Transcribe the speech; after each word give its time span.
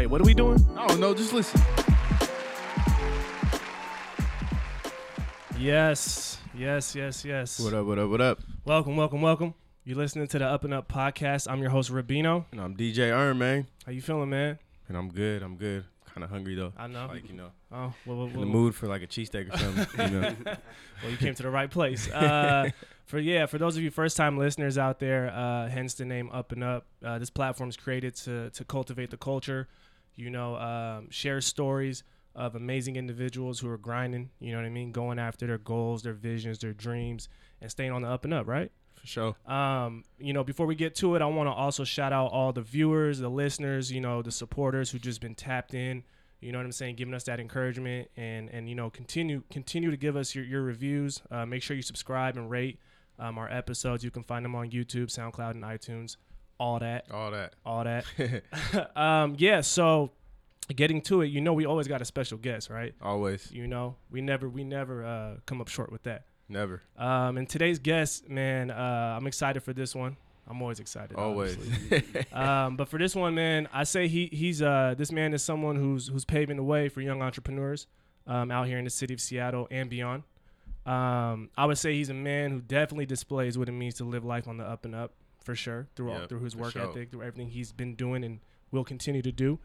Wait, 0.00 0.06
what 0.06 0.22
are 0.22 0.24
we 0.24 0.32
doing? 0.32 0.66
I 0.78 0.86
don't 0.86 0.98
know, 0.98 1.12
just 1.12 1.34
listen. 1.34 1.60
Yes, 5.58 6.38
yes, 6.54 6.94
yes, 6.94 7.22
yes. 7.22 7.60
What 7.60 7.74
up, 7.74 7.84
what 7.84 7.98
up, 7.98 8.08
what 8.08 8.20
up? 8.22 8.40
Welcome, 8.64 8.96
welcome, 8.96 9.20
welcome. 9.20 9.52
You're 9.84 9.98
listening 9.98 10.26
to 10.28 10.38
the 10.38 10.46
Up 10.46 10.64
and 10.64 10.72
Up 10.72 10.90
podcast. 10.90 11.50
I'm 11.50 11.60
your 11.60 11.68
host 11.68 11.92
Rabino. 11.92 12.46
And 12.50 12.62
I'm 12.62 12.74
DJ 12.74 13.12
Earn, 13.12 13.36
man. 13.36 13.66
How 13.84 13.92
you 13.92 14.00
feeling, 14.00 14.30
man? 14.30 14.58
And 14.88 14.96
I'm 14.96 15.10
good, 15.10 15.42
I'm 15.42 15.56
good. 15.56 15.84
Kind 16.14 16.24
of 16.24 16.30
hungry 16.30 16.54
though. 16.54 16.72
I 16.78 16.86
know. 16.86 17.06
Like, 17.06 17.28
you 17.28 17.36
know, 17.36 17.50
Oh, 17.70 17.92
well, 18.06 18.16
well, 18.16 18.24
in 18.24 18.32
the 18.32 18.38
well, 18.38 18.48
mood 18.48 18.74
for 18.74 18.86
like 18.88 19.02
a 19.02 19.06
cheesesteak 19.06 19.52
or 19.52 19.58
something. 19.58 20.12
you 20.12 20.18
know. 20.18 20.34
well, 20.44 21.10
you 21.10 21.18
came 21.18 21.34
to 21.34 21.42
the 21.42 21.50
right 21.50 21.70
place. 21.70 22.10
Uh, 22.10 22.70
for 23.04 23.18
yeah, 23.18 23.44
for 23.44 23.58
those 23.58 23.76
of 23.76 23.82
you 23.82 23.90
first 23.90 24.16
time 24.16 24.38
listeners 24.38 24.78
out 24.78 24.98
there, 24.98 25.30
uh, 25.30 25.68
hence 25.68 25.92
the 25.92 26.06
name 26.06 26.30
Up 26.32 26.52
and 26.52 26.64
Up. 26.64 26.86
Uh, 27.04 27.18
this 27.18 27.28
platform 27.28 27.68
is 27.68 27.76
created 27.76 28.16
to 28.16 28.48
to 28.48 28.64
cultivate 28.64 29.10
the 29.10 29.18
culture. 29.18 29.68
You 30.16 30.30
know, 30.30 30.56
um, 30.56 31.10
share 31.10 31.40
stories 31.40 32.02
of 32.34 32.54
amazing 32.54 32.96
individuals 32.96 33.60
who 33.60 33.68
are 33.68 33.78
grinding. 33.78 34.30
You 34.38 34.52
know 34.52 34.58
what 34.58 34.66
I 34.66 34.70
mean, 34.70 34.92
going 34.92 35.18
after 35.18 35.46
their 35.46 35.58
goals, 35.58 36.02
their 36.02 36.12
visions, 36.12 36.58
their 36.58 36.72
dreams, 36.72 37.28
and 37.60 37.70
staying 37.70 37.92
on 37.92 38.02
the 38.02 38.08
up 38.08 38.24
and 38.24 38.34
up. 38.34 38.46
Right. 38.46 38.70
For 38.94 39.06
sure. 39.06 39.36
Um, 39.46 40.04
you 40.18 40.32
know, 40.32 40.44
before 40.44 40.66
we 40.66 40.74
get 40.74 40.94
to 40.96 41.14
it, 41.14 41.22
I 41.22 41.26
want 41.26 41.48
to 41.48 41.52
also 41.52 41.84
shout 41.84 42.12
out 42.12 42.32
all 42.32 42.52
the 42.52 42.60
viewers, 42.60 43.18
the 43.18 43.30
listeners, 43.30 43.90
you 43.90 44.00
know, 44.00 44.20
the 44.20 44.30
supporters 44.30 44.90
who 44.90 44.98
just 44.98 45.20
been 45.20 45.34
tapped 45.34 45.74
in. 45.74 46.04
You 46.40 46.52
know 46.52 46.58
what 46.58 46.64
I'm 46.64 46.72
saying, 46.72 46.96
giving 46.96 47.12
us 47.12 47.24
that 47.24 47.38
encouragement 47.38 48.08
and 48.16 48.48
and 48.48 48.66
you 48.68 48.74
know 48.74 48.88
continue 48.88 49.42
continue 49.50 49.90
to 49.90 49.96
give 49.96 50.16
us 50.16 50.34
your 50.34 50.44
your 50.44 50.62
reviews. 50.62 51.20
Uh, 51.30 51.44
make 51.44 51.62
sure 51.62 51.76
you 51.76 51.82
subscribe 51.82 52.36
and 52.36 52.50
rate 52.50 52.78
um, 53.18 53.36
our 53.36 53.50
episodes. 53.50 54.02
You 54.02 54.10
can 54.10 54.22
find 54.22 54.44
them 54.44 54.54
on 54.54 54.70
YouTube, 54.70 55.06
SoundCloud, 55.06 55.50
and 55.50 55.62
iTunes. 55.64 56.16
All 56.60 56.78
that, 56.80 57.06
All 57.10 57.30
that. 57.30 57.54
all 57.64 57.84
that. 57.84 58.04
um, 58.94 59.34
yeah. 59.38 59.62
So, 59.62 60.10
getting 60.76 61.00
to 61.02 61.22
it, 61.22 61.28
you 61.28 61.40
know, 61.40 61.54
we 61.54 61.64
always 61.64 61.88
got 61.88 62.02
a 62.02 62.04
special 62.04 62.36
guest, 62.36 62.68
right? 62.68 62.94
Always. 63.00 63.50
You 63.50 63.66
know, 63.66 63.96
we 64.10 64.20
never 64.20 64.46
we 64.46 64.62
never 64.62 65.02
uh, 65.04 65.36
come 65.46 65.62
up 65.62 65.68
short 65.68 65.90
with 65.90 66.02
that. 66.02 66.26
Never. 66.50 66.82
Um, 66.98 67.38
and 67.38 67.48
today's 67.48 67.78
guest, 67.78 68.28
man, 68.28 68.70
uh, 68.70 69.16
I'm 69.18 69.26
excited 69.26 69.62
for 69.62 69.72
this 69.72 69.94
one. 69.94 70.18
I'm 70.46 70.60
always 70.60 70.80
excited. 70.80 71.16
Always. 71.16 71.56
um, 72.32 72.76
but 72.76 72.88
for 72.88 72.98
this 72.98 73.14
one, 73.14 73.34
man, 73.34 73.66
I 73.72 73.84
say 73.84 74.06
he 74.08 74.26
he's 74.32 74.60
uh 74.60 74.94
this 74.98 75.12
man 75.12 75.32
is 75.32 75.42
someone 75.42 75.76
who's 75.76 76.08
who's 76.08 76.24
paving 76.26 76.56
the 76.58 76.62
way 76.64 76.88
for 76.90 77.00
young 77.00 77.22
entrepreneurs 77.22 77.86
um, 78.26 78.50
out 78.50 78.66
here 78.66 78.76
in 78.78 78.84
the 78.84 78.90
city 78.90 79.14
of 79.14 79.20
Seattle 79.20 79.66
and 79.70 79.88
beyond. 79.88 80.24
Um, 80.84 81.50
I 81.56 81.66
would 81.66 81.78
say 81.78 81.94
he's 81.94 82.10
a 82.10 82.14
man 82.14 82.50
who 82.50 82.60
definitely 82.60 83.06
displays 83.06 83.56
what 83.56 83.68
it 83.68 83.72
means 83.72 83.94
to 83.94 84.04
live 84.04 84.24
life 84.24 84.48
on 84.48 84.56
the 84.56 84.64
up 84.64 84.84
and 84.84 84.94
up 84.94 85.12
for 85.42 85.54
sure 85.54 85.88
through 85.96 86.12
all, 86.12 86.26
through 86.26 86.40
his 86.44 86.54
work 86.56 86.72
sure. 86.72 86.82
ethic, 86.82 87.10
through 87.10 87.22
everything 87.22 87.48
he's 87.48 87.72
been 87.72 87.94
doing 87.94 88.24
and 88.24 88.40
will 88.70 88.84
continue 88.84 89.22
to 89.22 89.32
do. 89.32 89.58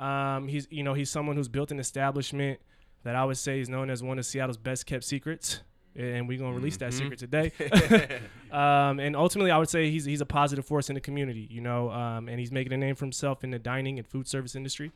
Um, 0.00 0.48
he's 0.48 0.66
you 0.70 0.82
know 0.82 0.94
he's 0.94 1.10
someone 1.10 1.36
who's 1.36 1.48
built 1.48 1.70
an 1.70 1.78
establishment 1.78 2.60
that 3.04 3.16
I 3.16 3.24
would 3.24 3.36
say 3.36 3.60
is 3.60 3.68
known 3.68 3.90
as 3.90 4.02
one 4.02 4.18
of 4.18 4.26
Seattle's 4.26 4.56
best 4.56 4.86
kept 4.86 5.04
secrets, 5.04 5.60
and 5.96 6.28
we're 6.28 6.38
gonna 6.38 6.54
release 6.54 6.76
that 6.78 6.92
Mhm. 6.92 6.98
secret 6.98 7.18
today. 7.18 7.52
um, 8.52 9.00
and 9.00 9.14
ultimately, 9.16 9.50
I 9.50 9.58
would 9.58 9.68
say 9.68 9.90
he's 9.90 10.04
he's 10.04 10.20
a 10.20 10.26
positive 10.26 10.64
force 10.64 10.88
in 10.88 10.94
the 10.94 11.00
community, 11.00 11.46
you 11.50 11.60
know, 11.60 11.90
um, 11.90 12.28
and 12.28 12.38
he's 12.38 12.52
making 12.52 12.72
a 12.72 12.76
name 12.76 12.94
for 12.94 13.04
himself 13.04 13.42
in 13.44 13.50
the 13.50 13.58
dining 13.58 13.98
and 13.98 14.06
food 14.06 14.26
service 14.28 14.54
industry. 14.54 14.92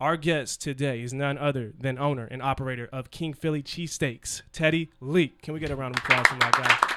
Our 0.00 0.16
guest 0.16 0.60
today 0.60 1.02
is 1.02 1.12
none 1.12 1.36
other 1.38 1.72
than 1.76 1.98
owner 1.98 2.28
and 2.30 2.40
operator 2.40 2.88
of 2.92 3.10
King 3.10 3.32
Philly 3.34 3.64
Cheesesteaks, 3.64 4.42
Teddy 4.52 4.90
Leake. 5.00 5.42
Can 5.42 5.54
we 5.54 5.60
get 5.60 5.70
a 5.72 5.76
round 5.76 5.96
of 5.98 6.04
applause 6.04 6.26
from 6.28 6.38
that 6.38 6.52
guy? 6.52 6.87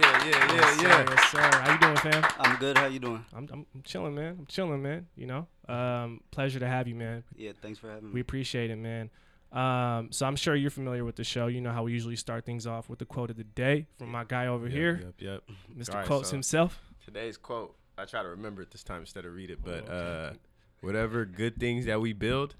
Yeah, 0.00 0.24
yeah, 0.24 0.30
yeah, 0.30 0.54
Yes, 0.54 0.54
yeah, 0.54 0.76
sir, 0.76 0.88
yeah. 0.88 1.10
yes, 1.10 1.30
sir. 1.30 1.50
How 1.60 1.72
you 1.72 1.78
doing, 1.78 1.96
fam? 1.96 2.24
I'm 2.38 2.56
good. 2.56 2.78
How 2.78 2.86
you 2.86 2.98
doing? 2.98 3.24
I'm, 3.34 3.48
I'm, 3.52 3.66
I'm 3.74 3.82
chilling, 3.82 4.14
man. 4.14 4.36
I'm 4.38 4.46
chilling, 4.46 4.82
man. 4.82 5.06
You 5.16 5.26
know, 5.26 5.46
um, 5.68 6.20
pleasure 6.30 6.58
to 6.60 6.66
have 6.68 6.88
you, 6.88 6.94
man. 6.94 7.22
Yeah, 7.36 7.52
thanks 7.60 7.78
for 7.78 7.88
having 7.90 8.06
me. 8.08 8.14
We 8.14 8.20
appreciate 8.20 8.70
it, 8.70 8.76
man. 8.76 9.10
Um, 9.52 10.08
so 10.10 10.26
I'm 10.26 10.34
sure 10.36 10.56
you're 10.56 10.70
familiar 10.70 11.04
with 11.04 11.14
the 11.16 11.22
show. 11.24 11.46
You 11.46 11.60
know 11.60 11.70
how 11.70 11.84
we 11.84 11.92
usually 11.92 12.16
start 12.16 12.44
things 12.44 12.66
off 12.66 12.88
with 12.88 12.98
the 12.98 13.04
quote 13.04 13.30
of 13.30 13.36
the 13.36 13.44
day 13.44 13.86
from 13.98 14.10
my 14.10 14.24
guy 14.24 14.48
over 14.48 14.66
here, 14.68 15.00
Yep, 15.04 15.14
yep. 15.18 15.42
Mr. 15.78 15.90
All 15.90 15.96
right, 15.98 16.06
Quotes 16.06 16.30
so- 16.30 16.36
himself. 16.36 16.80
Today's 17.04 17.36
quote, 17.36 17.76
I 17.98 18.04
try 18.06 18.22
to 18.22 18.28
remember 18.30 18.62
it 18.62 18.70
this 18.72 18.82
time 18.82 19.00
instead 19.00 19.24
of 19.26 19.34
read 19.34 19.50
it, 19.50 19.58
but 19.62 19.88
Oh, 19.88 19.92
uh, 19.92 20.32
whatever 20.80 21.24
good 21.24 21.60
things 21.60 21.84
that 21.86 22.00
we 22.00 22.12
build 22.14 22.56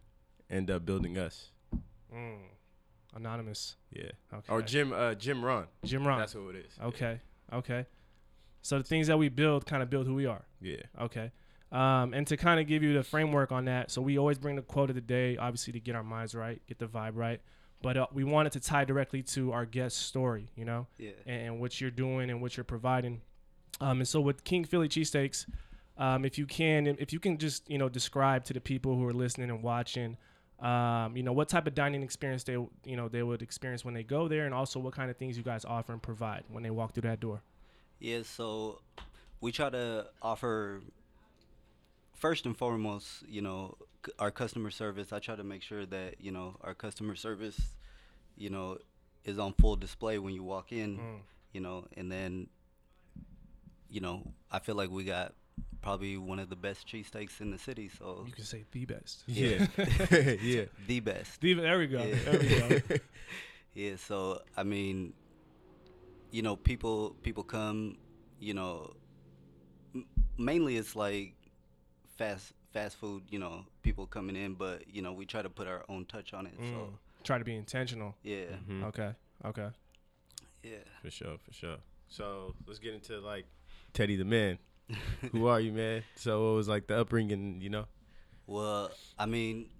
end 0.50 0.70
up 0.70 0.84
building 0.84 1.16
us. 1.18 1.50
Mm. 2.14 2.36
Anonymous. 3.14 3.76
Yeah. 3.92 4.10
Okay. 4.32 4.52
Or 4.52 4.62
Jim 4.62 4.92
uh, 4.92 5.14
Jim 5.14 5.44
Rohn. 5.44 5.66
Jim 5.84 6.06
Rohn. 6.06 6.18
That's 6.18 6.32
who 6.32 6.48
it 6.50 6.56
is. 6.56 6.72
Yeah. 6.78 6.86
Okay. 6.86 7.20
Okay. 7.52 7.86
So 8.62 8.78
the 8.78 8.84
things 8.84 9.06
that 9.08 9.18
we 9.18 9.28
build 9.28 9.66
kind 9.66 9.82
of 9.82 9.90
build 9.90 10.06
who 10.06 10.14
we 10.14 10.26
are. 10.26 10.44
Yeah. 10.60 10.78
Okay. 11.00 11.30
Um, 11.70 12.14
and 12.14 12.26
to 12.28 12.36
kind 12.36 12.60
of 12.60 12.66
give 12.66 12.82
you 12.82 12.94
the 12.94 13.02
framework 13.02 13.50
on 13.52 13.64
that, 13.66 13.90
so 13.90 14.00
we 14.00 14.18
always 14.18 14.38
bring 14.38 14.56
the 14.56 14.62
quote 14.62 14.90
of 14.90 14.94
the 14.94 15.00
day, 15.02 15.36
obviously 15.36 15.72
to 15.72 15.80
get 15.80 15.94
our 15.96 16.04
minds 16.04 16.34
right, 16.34 16.62
get 16.68 16.78
the 16.78 16.86
vibe 16.86 17.12
right. 17.16 17.40
But 17.82 17.96
uh, 17.96 18.06
we 18.12 18.24
wanted 18.24 18.52
to 18.52 18.60
tie 18.60 18.84
directly 18.84 19.22
to 19.24 19.52
our 19.52 19.66
guest 19.66 19.98
story, 20.06 20.48
you 20.56 20.64
know, 20.64 20.86
Yeah. 20.98 21.10
and, 21.26 21.46
and 21.46 21.60
what 21.60 21.80
you're 21.80 21.90
doing 21.90 22.30
and 22.30 22.40
what 22.40 22.56
you're 22.56 22.64
providing. 22.64 23.20
Um, 23.80 23.98
and 23.98 24.08
so 24.08 24.20
with 24.20 24.44
King 24.44 24.64
Philly 24.64 24.88
cheesesteaks, 24.88 25.46
um, 25.98 26.24
if 26.24 26.38
you 26.38 26.46
can, 26.46 26.86
if 26.86 27.12
you 27.12 27.18
can 27.20 27.38
just 27.38 27.68
you 27.68 27.76
know 27.78 27.88
describe 27.88 28.44
to 28.44 28.52
the 28.52 28.60
people 28.60 28.96
who 28.96 29.06
are 29.06 29.12
listening 29.12 29.50
and 29.50 29.62
watching, 29.62 30.16
um, 30.60 31.16
you 31.16 31.22
know 31.22 31.32
what 31.32 31.48
type 31.48 31.66
of 31.66 31.74
dining 31.74 32.02
experience 32.02 32.44
they 32.44 32.52
you 32.52 32.96
know 32.96 33.08
they 33.08 33.22
would 33.22 33.42
experience 33.42 33.84
when 33.84 33.94
they 33.94 34.02
go 34.02 34.28
there, 34.28 34.46
and 34.46 34.54
also 34.54 34.78
what 34.78 34.94
kind 34.94 35.10
of 35.10 35.16
things 35.16 35.36
you 35.36 35.42
guys 35.42 35.64
offer 35.64 35.92
and 35.92 36.02
provide 36.02 36.44
when 36.48 36.62
they 36.62 36.70
walk 36.70 36.94
through 36.94 37.08
that 37.08 37.20
door. 37.20 37.42
Yeah. 37.98 38.22
So 38.24 38.80
we 39.40 39.52
try 39.52 39.70
to 39.70 40.06
offer 40.22 40.80
first 42.14 42.46
and 42.46 42.56
foremost, 42.56 43.24
you 43.28 43.42
know, 43.42 43.76
c- 44.06 44.12
our 44.18 44.30
customer 44.30 44.70
service. 44.70 45.12
I 45.12 45.18
try 45.18 45.36
to 45.36 45.44
make 45.44 45.62
sure 45.62 45.84
that 45.86 46.20
you 46.20 46.30
know 46.30 46.56
our 46.62 46.74
customer 46.74 47.16
service, 47.16 47.60
you 48.36 48.50
know, 48.50 48.78
is 49.24 49.38
on 49.38 49.54
full 49.54 49.76
display 49.76 50.18
when 50.18 50.34
you 50.34 50.42
walk 50.42 50.72
in. 50.72 50.98
Mm. 50.98 51.18
You 51.52 51.60
know, 51.60 51.86
and 51.96 52.10
then, 52.10 52.48
you 53.88 54.00
know, 54.00 54.32
I 54.50 54.58
feel 54.58 54.74
like 54.74 54.90
we 54.90 55.04
got 55.04 55.34
probably 55.80 56.16
one 56.16 56.38
of 56.38 56.48
the 56.48 56.56
best 56.56 56.86
cheesesteaks 56.86 57.40
in 57.40 57.50
the 57.50 57.58
city. 57.58 57.90
So 57.98 58.24
You 58.26 58.32
can 58.32 58.44
say 58.44 58.64
the 58.72 58.84
best. 58.86 59.22
Yeah. 59.26 59.66
yeah. 60.42 60.64
the 60.86 61.00
best. 61.00 61.40
The, 61.40 61.54
there 61.54 61.78
we 61.78 61.86
go. 61.86 62.02
Yeah. 62.02 62.16
There 62.24 62.40
we 62.40 62.78
go. 62.88 62.96
Yeah, 63.76 63.96
so 63.96 64.40
I 64.56 64.62
mean, 64.62 65.14
you 66.30 66.42
know, 66.42 66.54
people 66.54 67.16
people 67.22 67.42
come, 67.42 67.96
you 68.38 68.54
know, 68.54 68.94
m- 69.96 70.06
mainly 70.38 70.76
it's 70.76 70.94
like 70.94 71.34
fast 72.16 72.52
fast 72.72 72.96
food, 72.96 73.24
you 73.30 73.40
know, 73.40 73.64
people 73.82 74.06
coming 74.06 74.36
in, 74.36 74.54
but 74.54 74.84
you 74.88 75.02
know, 75.02 75.12
we 75.12 75.26
try 75.26 75.42
to 75.42 75.50
put 75.50 75.66
our 75.66 75.84
own 75.88 76.04
touch 76.06 76.32
on 76.32 76.46
it. 76.46 76.56
Mm. 76.60 76.70
So 76.70 76.88
Try 77.24 77.38
to 77.38 77.44
be 77.44 77.56
intentional. 77.56 78.14
yeah, 78.22 78.44
Mhm. 78.70 78.84
Okay. 78.84 79.12
Okay. 79.44 79.68
yeah. 80.62 80.76
For 81.02 81.10
sure, 81.10 81.36
for 81.42 81.52
sure. 81.52 81.78
So 82.08 82.54
let's 82.68 82.78
get 82.78 82.94
into 82.94 83.18
like 83.20 83.46
Teddy 83.92 84.14
the 84.14 84.24
man. 84.24 84.58
Who 85.32 85.46
are 85.46 85.60
you, 85.60 85.72
man? 85.72 86.02
So 86.16 86.44
what 86.44 86.56
was 86.56 86.68
like 86.68 86.86
the 86.86 87.00
upbringing, 87.00 87.60
you 87.60 87.70
know? 87.70 87.86
Well, 88.46 88.90
I 89.18 89.26
mean, 89.26 89.70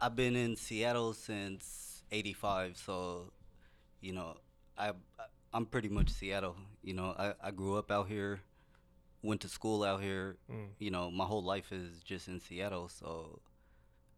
I've 0.00 0.16
been 0.16 0.34
in 0.36 0.56
Seattle 0.56 1.14
since 1.14 2.02
'85, 2.10 2.76
so 2.76 3.32
you 4.00 4.12
know, 4.12 4.36
I 4.76 4.92
I'm 5.52 5.66
pretty 5.66 5.88
much 5.88 6.10
Seattle. 6.10 6.56
You 6.82 6.94
know, 6.94 7.14
I 7.16 7.34
I 7.42 7.50
grew 7.52 7.78
up 7.78 7.90
out 7.90 8.08
here, 8.08 8.40
went 9.22 9.40
to 9.42 9.48
school 9.48 9.84
out 9.84 10.02
here. 10.02 10.36
Mm. 10.50 10.68
You 10.78 10.90
know, 10.90 11.10
my 11.10 11.24
whole 11.24 11.44
life 11.44 11.70
is 11.72 12.02
just 12.02 12.26
in 12.26 12.40
Seattle, 12.40 12.88
so 12.88 13.40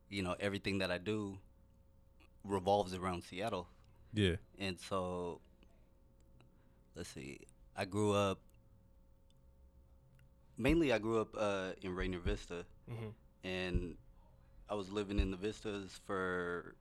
you 0.09 0.23
know, 0.23 0.35
everything 0.41 0.79
that 0.79 0.91
I 0.91 0.99
do 0.99 1.39
revolves 2.45 2.95
around 2.95 3.25
Seattle. 3.25 3.69
Yeah. 4.15 4.37
And 4.59 4.79
so 4.81 5.41
let's 6.95 7.11
see. 7.11 7.41
I 7.77 7.85
grew 7.85 8.13
up 8.13 8.41
mainly 10.59 10.93
I 10.93 10.99
grew 10.99 11.21
up 11.21 11.29
uh, 11.37 11.73
in 11.83 11.95
Rainier 11.95 12.21
Vista 12.21 12.65
hmm 12.89 13.09
and 13.45 13.97
I 14.69 14.75
was 14.75 14.91
living 14.91 15.21
in 15.21 15.31
the 15.31 15.37
Vistas 15.37 16.01
for 16.07 16.75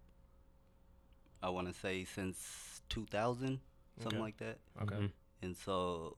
I 1.44 1.50
want 1.50 1.68
to 1.68 1.74
say 1.74 2.04
since 2.06 2.82
2000, 2.90 3.60
something 4.02 4.14
Okay. 4.18 4.20
like 4.24 4.38
that. 4.38 4.58
Okay. 4.82 4.96
Mhm. 4.96 5.12
And 5.44 5.56
so 5.56 6.18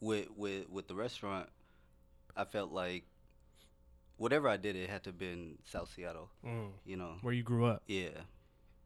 with 0.00 0.30
with 0.36 0.70
with 0.70 0.88
the 0.88 0.94
restaurant, 0.94 1.50
I 2.36 2.44
felt 2.44 2.72
like 2.72 3.04
whatever 4.16 4.48
I 4.48 4.56
did, 4.56 4.76
it 4.76 4.88
had 4.88 5.02
to 5.04 5.10
have 5.10 5.18
been 5.18 5.58
South 5.64 5.92
Seattle. 5.94 6.30
Mm. 6.44 6.70
You 6.86 6.96
know. 6.96 7.16
Where 7.20 7.34
you 7.34 7.42
grew 7.42 7.66
up, 7.66 7.82
Yeah. 7.86 8.08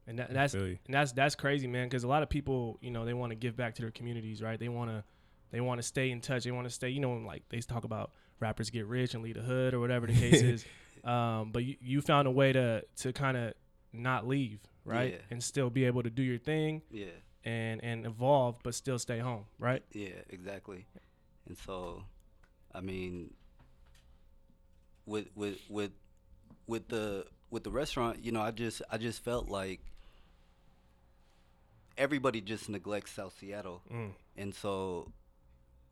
and 0.08 0.18
that, 0.18 0.32
that's 0.32 0.54
and 0.54 0.78
that's 0.88 1.12
that's 1.12 1.34
crazy, 1.36 1.68
man. 1.68 1.86
Because 1.86 2.02
a 2.02 2.08
lot 2.08 2.24
of 2.24 2.28
people, 2.28 2.78
you 2.80 2.90
know, 2.90 3.04
they 3.04 3.14
want 3.14 3.30
to 3.30 3.36
give 3.36 3.56
back 3.56 3.74
to 3.76 3.82
their 3.82 3.92
communities, 3.92 4.42
right? 4.42 4.58
They 4.58 4.68
want 4.68 4.90
to 4.90 5.04
they 5.50 5.60
want 5.60 5.78
to 5.80 5.86
stay 5.86 6.10
in 6.10 6.20
touch. 6.20 6.44
They 6.44 6.50
want 6.50 6.66
to 6.66 6.72
stay, 6.72 6.88
you 6.90 7.00
know, 7.00 7.12
like 7.14 7.42
they 7.48 7.60
talk 7.60 7.84
about 7.84 8.12
rappers 8.40 8.70
get 8.70 8.86
rich 8.86 9.14
and 9.14 9.22
leave 9.22 9.34
the 9.36 9.42
hood 9.42 9.74
or 9.74 9.80
whatever 9.80 10.06
the 10.06 10.12
case 10.14 10.42
is. 10.54 10.64
Um, 11.04 11.50
but 11.52 11.64
you, 11.64 11.76
you 11.80 12.00
found 12.00 12.28
a 12.28 12.30
way 12.30 12.52
to 12.52 12.82
to 12.98 13.12
kind 13.12 13.36
of 13.36 13.54
not 13.92 14.26
leave, 14.26 14.60
right, 14.84 15.12
Yeah. 15.14 15.18
and 15.30 15.42
still 15.42 15.70
be 15.70 15.84
able 15.84 16.02
to 16.02 16.10
do 16.10 16.22
your 16.22 16.38
thing 16.38 16.82
Yeah. 16.90 17.06
and 17.44 17.82
and 17.82 18.04
evolve, 18.06 18.56
but 18.62 18.74
still 18.74 18.98
stay 18.98 19.18
home, 19.18 19.44
right? 19.58 19.82
Yeah, 19.92 20.20
exactly. 20.28 20.86
And 21.46 21.56
so, 21.56 22.04
I 22.74 22.80
mean, 22.80 23.32
with 25.06 25.28
with 25.34 25.58
with 25.70 25.92
with 26.66 26.88
the 26.88 27.26
with 27.50 27.64
the 27.64 27.70
restaurant, 27.70 28.22
you 28.24 28.30
know, 28.32 28.42
I 28.42 28.50
just 28.50 28.82
I 28.90 28.98
just 28.98 29.24
felt 29.24 29.48
like 29.48 29.80
everybody 31.96 32.40
just 32.40 32.68
neglects 32.68 33.12
South 33.12 33.34
Seattle, 33.38 33.82
Mm. 33.90 34.12
and 34.36 34.54
so, 34.54 35.10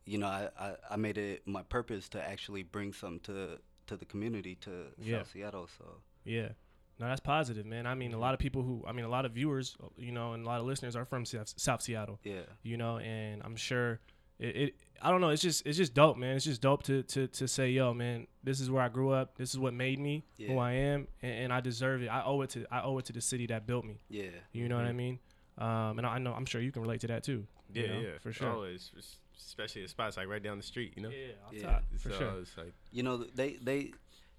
you 0.07 0.19
know, 0.19 0.27
I, 0.27 0.49
I 0.59 0.75
I 0.93 0.97
made 0.97 1.19
it 1.19 1.43
my 1.47 1.63
purpose 1.63 2.09
to 2.11 2.23
actually 2.27 2.63
bring 2.63 2.93
some 2.93 3.21
to 3.21 3.59
to 3.89 3.97
the 3.97 4.05
community 4.05 4.55
to 4.57 4.87
Yeah. 4.99 5.19
South 5.19 5.31
Seattle. 5.33 5.69
So 5.79 5.85
Yeah. 6.25 6.51
No, 6.99 7.09
that's 7.09 7.21
positive, 7.21 7.67
man. 7.67 7.87
I 7.87 7.95
mean, 7.95 8.15
a 8.15 8.19
lot 8.19 8.33
of 8.33 8.41
people 8.41 8.63
who, 8.63 8.83
I 8.87 8.93
mean, 8.93 9.05
a 9.05 9.09
lot 9.09 9.27
of 9.27 9.33
viewers, 9.33 9.77
you 9.99 10.13
know, 10.13 10.33
and 10.33 10.45
a 10.45 10.47
lot 10.47 10.61
of 10.61 10.67
listeners 10.67 10.97
are 10.97 11.05
from 11.05 11.27
South, 11.27 11.83
Seattle, 11.83 12.19
yeah, 12.25 12.41
you 12.63 12.79
know, 12.79 12.97
and 12.99 13.43
I'm 13.45 13.55
sure 13.55 14.01
it, 14.39 14.57
it, 14.57 14.75
I 15.03 15.11
don't 15.11 15.21
know, 15.21 15.29
it's 15.29 15.43
just, 15.43 15.67
it's 15.67 15.77
just 15.77 15.93
dope, 15.93 16.17
man. 16.17 16.37
It's 16.37 16.47
just 16.47 16.63
dope 16.63 16.85
to, 16.85 17.03
to, 17.03 17.27
to 17.27 17.47
say, 17.47 17.69
yo, 17.69 17.93
man, 17.93 18.27
this 18.43 18.61
is 18.61 18.71
where 18.71 18.83
I 18.83 18.89
grew 18.89 19.11
up. 19.11 19.37
This 19.37 19.51
is 19.51 19.59
what 19.59 19.75
made 19.75 19.99
me 19.99 20.25
who 20.39 20.59
I 20.59 20.73
am, 20.73 21.07
and, 21.21 21.33
and 21.33 21.53
I 21.53 21.61
deserve 21.61 22.03
it. 22.03 22.09
I 22.09 22.23
owe 22.25 22.41
it 22.41 22.51
to, 22.51 22.65
I 22.71 22.81
owe 22.83 22.97
it 22.97 23.05
to 23.07 23.13
the 23.13 23.21
city 23.21 23.47
that 23.49 23.67
built 23.67 23.85
me. 23.85 24.01
yeah, 24.09 24.29
You 24.53 24.67
know 24.69 24.77
what 24.77 24.87
I 24.87 24.89
mm-hmm. 24.89 24.97
mean? 24.97 25.19
Um, 25.59 25.99
and 25.99 26.07
I, 26.07 26.15
I 26.15 26.19
know, 26.19 26.33
I'm 26.35 26.45
sure 26.47 26.61
you 26.61 26.71
can 26.73 26.83
relate 26.83 27.01
to 27.01 27.07
that 27.09 27.23
too. 27.25 27.47
you 27.73 27.83
Yeah, 27.83 27.89
know, 27.95 28.01
yeah, 28.01 28.19
for 28.21 28.33
sure. 28.33 28.51
Always, 28.51 28.91
especially 29.39 29.83
at 29.85 29.91
spots 29.91 30.17
like 30.17 30.29
right 30.29 30.43
down 30.43 30.59
the 30.59 30.63
street, 30.63 30.93
you 30.97 31.03
know. 31.03 31.11
Yeah, 31.11 31.33
off 31.47 31.53
Yeah. 31.55 31.63
top, 31.63 31.85
for 31.99 32.11
so 32.11 32.19
sure. 32.19 32.39
it's 32.41 32.57
like 32.57 32.73
you 32.93 33.03
know 33.03 33.17
they 33.19 33.55
they 33.55 33.93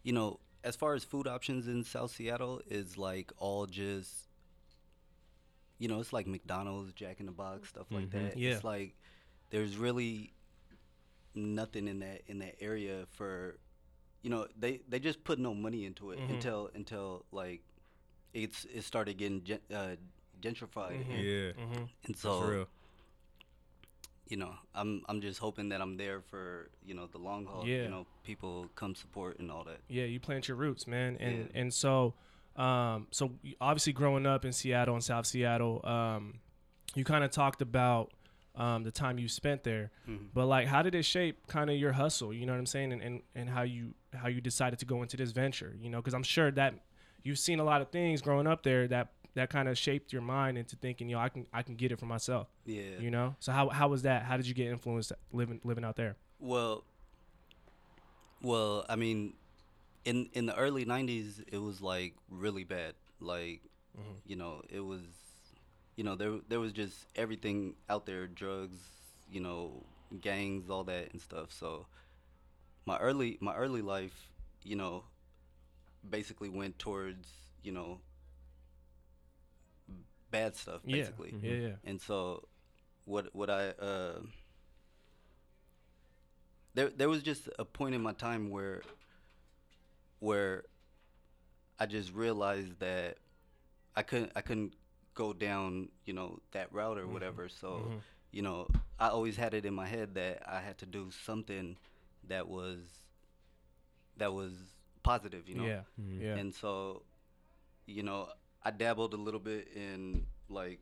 you 0.04 0.14
know 0.14 0.40
as 0.64 0.76
far 0.76 0.94
as 0.94 1.04
food 1.04 1.28
options 1.28 1.68
in 1.68 1.84
south 1.84 2.12
seattle 2.12 2.62
is 2.70 2.98
like 2.98 3.32
all 3.38 3.66
just 3.66 4.28
you 5.80 5.88
know 5.88 6.00
it's 6.00 6.14
like 6.14 6.26
mcdonald's 6.28 6.94
jack 6.94 7.20
in 7.20 7.26
the 7.26 7.32
box 7.32 7.70
stuff 7.70 7.88
like 7.92 8.10
that 8.12 8.38
Yeah. 8.38 8.52
it's 8.52 8.64
like 8.64 8.96
there's 9.50 9.78
really 9.78 10.32
nothing 11.36 11.88
in 11.88 12.00
that 12.00 12.22
in 12.28 12.40
that 12.40 12.56
area 12.62 13.06
for 13.12 13.58
you 14.24 14.30
know 14.30 14.48
they 14.58 14.82
they 14.90 15.00
just 15.00 15.24
put 15.24 15.40
no 15.40 15.54
money 15.54 15.86
into 15.86 16.12
it 16.12 16.20
Mhm. 16.20 16.30
until 16.32 16.70
until 16.74 17.26
like 17.32 17.62
it's 18.34 18.66
it 18.74 18.84
started 18.84 19.18
getting 19.18 19.44
gen, 19.44 19.60
uh, 19.74 19.96
gentrified 20.42 21.06
Mhm. 21.06 21.10
and, 21.12 21.24
yeah, 21.28 21.52
hmm 21.66 21.84
and 22.06 22.16
so 22.18 22.40
real. 22.42 22.68
you 24.28 24.38
know 24.38 24.54
i'm 24.76 25.02
i'm 25.08 25.22
just 25.22 25.40
hoping 25.40 25.70
that 25.70 25.82
i'm 25.82 25.96
there 25.98 26.22
for 26.22 26.70
you 26.86 26.94
know 26.94 27.08
the 27.08 27.18
long 27.18 27.46
haul 27.46 27.66
Yeah. 27.66 27.84
you 27.84 27.90
know 27.90 28.06
people 28.24 28.70
come 28.76 28.94
support 28.96 29.40
and 29.40 29.50
all 29.50 29.64
that 29.64 29.80
Yeah, 29.88 30.04
you 30.04 30.20
plant 30.20 30.48
your 30.48 30.58
roots, 30.58 30.86
man, 30.88 31.18
and 31.20 31.50
Yeah. 31.54 31.62
and 31.62 31.74
so, 31.74 32.14
um, 32.58 33.08
so 33.12 33.32
obviously 33.62 33.94
growing 33.94 34.26
up 34.26 34.44
in 34.44 34.52
Seattle 34.52 34.96
and 34.96 35.04
South 35.04 35.26
Seattle, 35.26 35.80
um, 35.86 36.40
you 36.96 37.04
kind 37.06 37.24
of 37.24 37.32
talked 37.32 37.62
about 37.62 38.12
um, 38.56 38.84
the 38.84 38.92
time 38.92 39.18
you 39.20 39.28
spent 39.30 39.64
there, 39.64 39.92
Mhm. 40.10 40.30
but 40.34 40.48
like, 40.48 40.68
how 40.68 40.82
did 40.82 40.94
it 40.96 41.04
shape 41.04 41.46
kind 41.48 41.70
of 41.70 41.78
your 41.78 41.94
hustle? 41.94 42.34
You 42.34 42.46
know 42.48 42.52
what 42.54 42.60
I'm 42.60 42.66
saying, 42.66 42.92
and, 42.92 43.02
and 43.02 43.22
and 43.36 43.50
how 43.50 43.62
you 43.62 43.94
how 44.14 44.28
you 44.28 44.42
decided 44.42 44.80
to 44.80 44.86
go 44.86 45.02
into 45.04 45.16
this 45.16 45.32
venture? 45.32 45.74
You 45.80 45.90
know, 45.90 46.00
because 46.02 46.14
I'm 46.16 46.24
sure 46.24 46.50
that 46.52 46.74
you've 47.24 47.40
seen 47.40 47.60
a 47.60 47.64
lot 47.64 47.82
of 47.82 47.92
things 47.92 48.22
growing 48.22 48.48
up 48.48 48.64
there 48.64 48.88
that 48.90 49.14
that 49.38 49.52
kind 49.52 49.70
of 49.70 49.78
shaped 49.78 50.12
your 50.12 50.24
mind 50.24 50.58
into 50.58 50.76
thinking, 50.76 51.10
yo, 51.10 51.20
I 51.20 51.30
can 51.30 51.46
I 51.54 51.62
can 51.62 51.76
get 51.76 51.92
it 51.92 52.00
for 52.00 52.08
myself. 52.08 52.48
yeah 52.66 53.00
You 53.00 53.12
know, 53.12 53.36
so 53.40 53.52
how 53.52 53.70
how 53.70 53.88
was 53.88 54.02
that? 54.02 54.24
How 54.24 54.36
did 54.36 54.48
you 54.48 54.56
get 54.56 54.68
influenced 54.68 55.14
living 55.32 55.62
living 55.64 55.86
out 55.86 55.96
there? 55.96 56.16
Well, 56.40 56.84
well, 58.42 58.84
I 58.90 58.96
mean, 58.96 59.34
in 60.06 60.30
in 60.34 60.48
the 60.48 60.56
early 60.56 60.86
'90s, 60.86 61.44
it 61.52 61.60
was 61.60 61.82
like 61.82 62.16
really 62.32 62.64
bad. 62.64 62.96
Like, 63.20 63.62
mm-hmm. 63.98 64.18
you 64.26 64.36
know, 64.36 64.64
it 64.70 64.80
was, 64.80 65.02
you 65.96 66.04
know, 66.04 66.16
there 66.16 66.40
there 66.50 66.60
was 66.60 66.72
just 66.72 66.96
everything 67.16 67.76
out 67.90 68.08
there, 68.08 68.26
drugs, 68.26 68.80
you 69.32 69.40
know, 69.40 69.84
gangs, 70.20 70.68
all 70.68 70.84
that 70.86 71.12
and 71.14 71.22
stuff. 71.22 71.54
So, 71.54 71.86
my 72.86 72.98
early 72.98 73.38
my 73.40 73.54
early 73.54 73.84
life, 73.84 74.30
you 74.64 74.76
know, 74.76 75.04
basically 76.10 76.50
went 76.50 76.80
towards, 76.80 77.28
you 77.62 77.72
know, 77.72 78.00
bad 80.32 80.56
stuff, 80.56 80.82
basically. 80.86 81.34
Yeah, 81.42 81.52
yeah, 81.52 81.60
yeah. 81.60 81.74
And 81.84 82.02
so, 82.02 82.48
what 83.06 83.34
what 83.34 83.50
I 83.50 83.70
uh, 83.70 84.20
there 86.74 86.90
there 86.90 87.10
was 87.10 87.24
just 87.24 87.50
a 87.58 87.66
point 87.66 87.96
in 87.96 88.02
my 88.02 88.14
time 88.14 88.50
where 88.50 88.82
where 90.20 90.64
I 91.80 91.86
just 91.86 92.14
realized 92.14 92.80
that 92.80 93.18
I 93.96 94.04
couldn't 94.04 94.32
I 94.36 94.42
couldn't 94.42 94.74
go 95.14 95.34
down 95.34 95.90
you 96.06 96.14
know 96.14 96.40
that 96.52 96.72
route 96.72 96.98
or 96.98 97.02
mm-hmm. 97.02 97.14
whatever. 97.14 97.50
So 97.50 97.68
mm-hmm. 97.68 97.98
you 98.32 98.42
know 98.42 98.68
I 99.00 99.10
always 99.10 99.36
had 99.36 99.54
it 99.54 99.66
in 99.66 99.74
my 99.74 99.88
head 99.88 100.16
that 100.16 100.44
I 100.46 100.60
had 100.60 100.78
to 100.80 100.86
do 100.86 101.10
something 101.26 101.78
that 102.28 102.48
was 102.48 102.80
that 104.18 104.34
was 104.34 104.54
positive. 105.04 105.48
You 105.48 105.56
know. 105.56 105.66
Yeah, 105.66 105.82
yeah. 106.20 106.36
And 106.36 106.54
so, 106.54 107.04
you 107.86 108.04
know, 108.04 108.28
I 108.68 108.72
dabbled 108.72 109.14
a 109.14 109.18
little 109.18 109.40
bit 109.40 109.70
in 109.76 110.26
like 110.50 110.80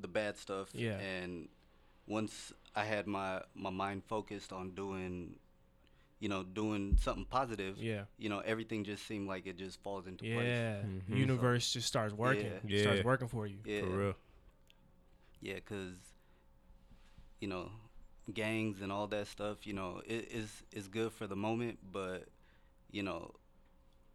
the 0.00 0.08
bad 0.08 0.38
stuff. 0.38 0.68
Yeah. 0.72 0.98
And 0.98 1.48
once 2.06 2.52
I 2.74 2.84
had 2.84 3.06
my 3.06 3.42
my 3.54 3.68
mind 3.70 4.02
focused 4.08 4.50
on 4.52 4.70
doing, 4.74 5.36
you 6.20 6.28
know, 6.30 6.42
doing 6.42 6.96
something 7.00 7.26
positive. 7.26 7.76
Yeah. 7.76 8.04
You 8.18 8.30
know, 8.30 8.38
everything 8.40 8.84
just 8.84 9.06
seemed 9.06 9.28
like 9.28 9.46
it 9.46 9.58
just 9.58 9.82
falls 9.82 10.06
into 10.06 10.24
place. 10.24 10.46
Yeah, 10.46 10.82
Mhm. 10.82 11.16
universe 11.16 11.70
just 11.72 11.86
starts 11.86 12.14
working. 12.14 12.52
Yeah. 12.66 12.78
It 12.78 12.82
starts 12.82 13.04
working 13.04 13.28
for 13.28 13.46
you. 13.46 13.58
Yeah. 13.64 13.80
For 13.82 13.90
real. 13.90 14.14
Yeah, 15.42 15.60
cause 15.60 15.96
you 17.40 17.48
know, 17.48 17.70
gangs 18.32 18.80
and 18.80 18.90
all 18.92 19.06
that 19.08 19.26
stuff. 19.26 19.66
You 19.66 19.74
know, 19.74 20.00
it 20.06 20.32
is 20.32 20.62
is 20.72 20.88
good 20.88 21.12
for 21.12 21.26
the 21.26 21.36
moment, 21.36 21.78
but 21.92 22.28
you 22.90 23.02
know, 23.02 23.34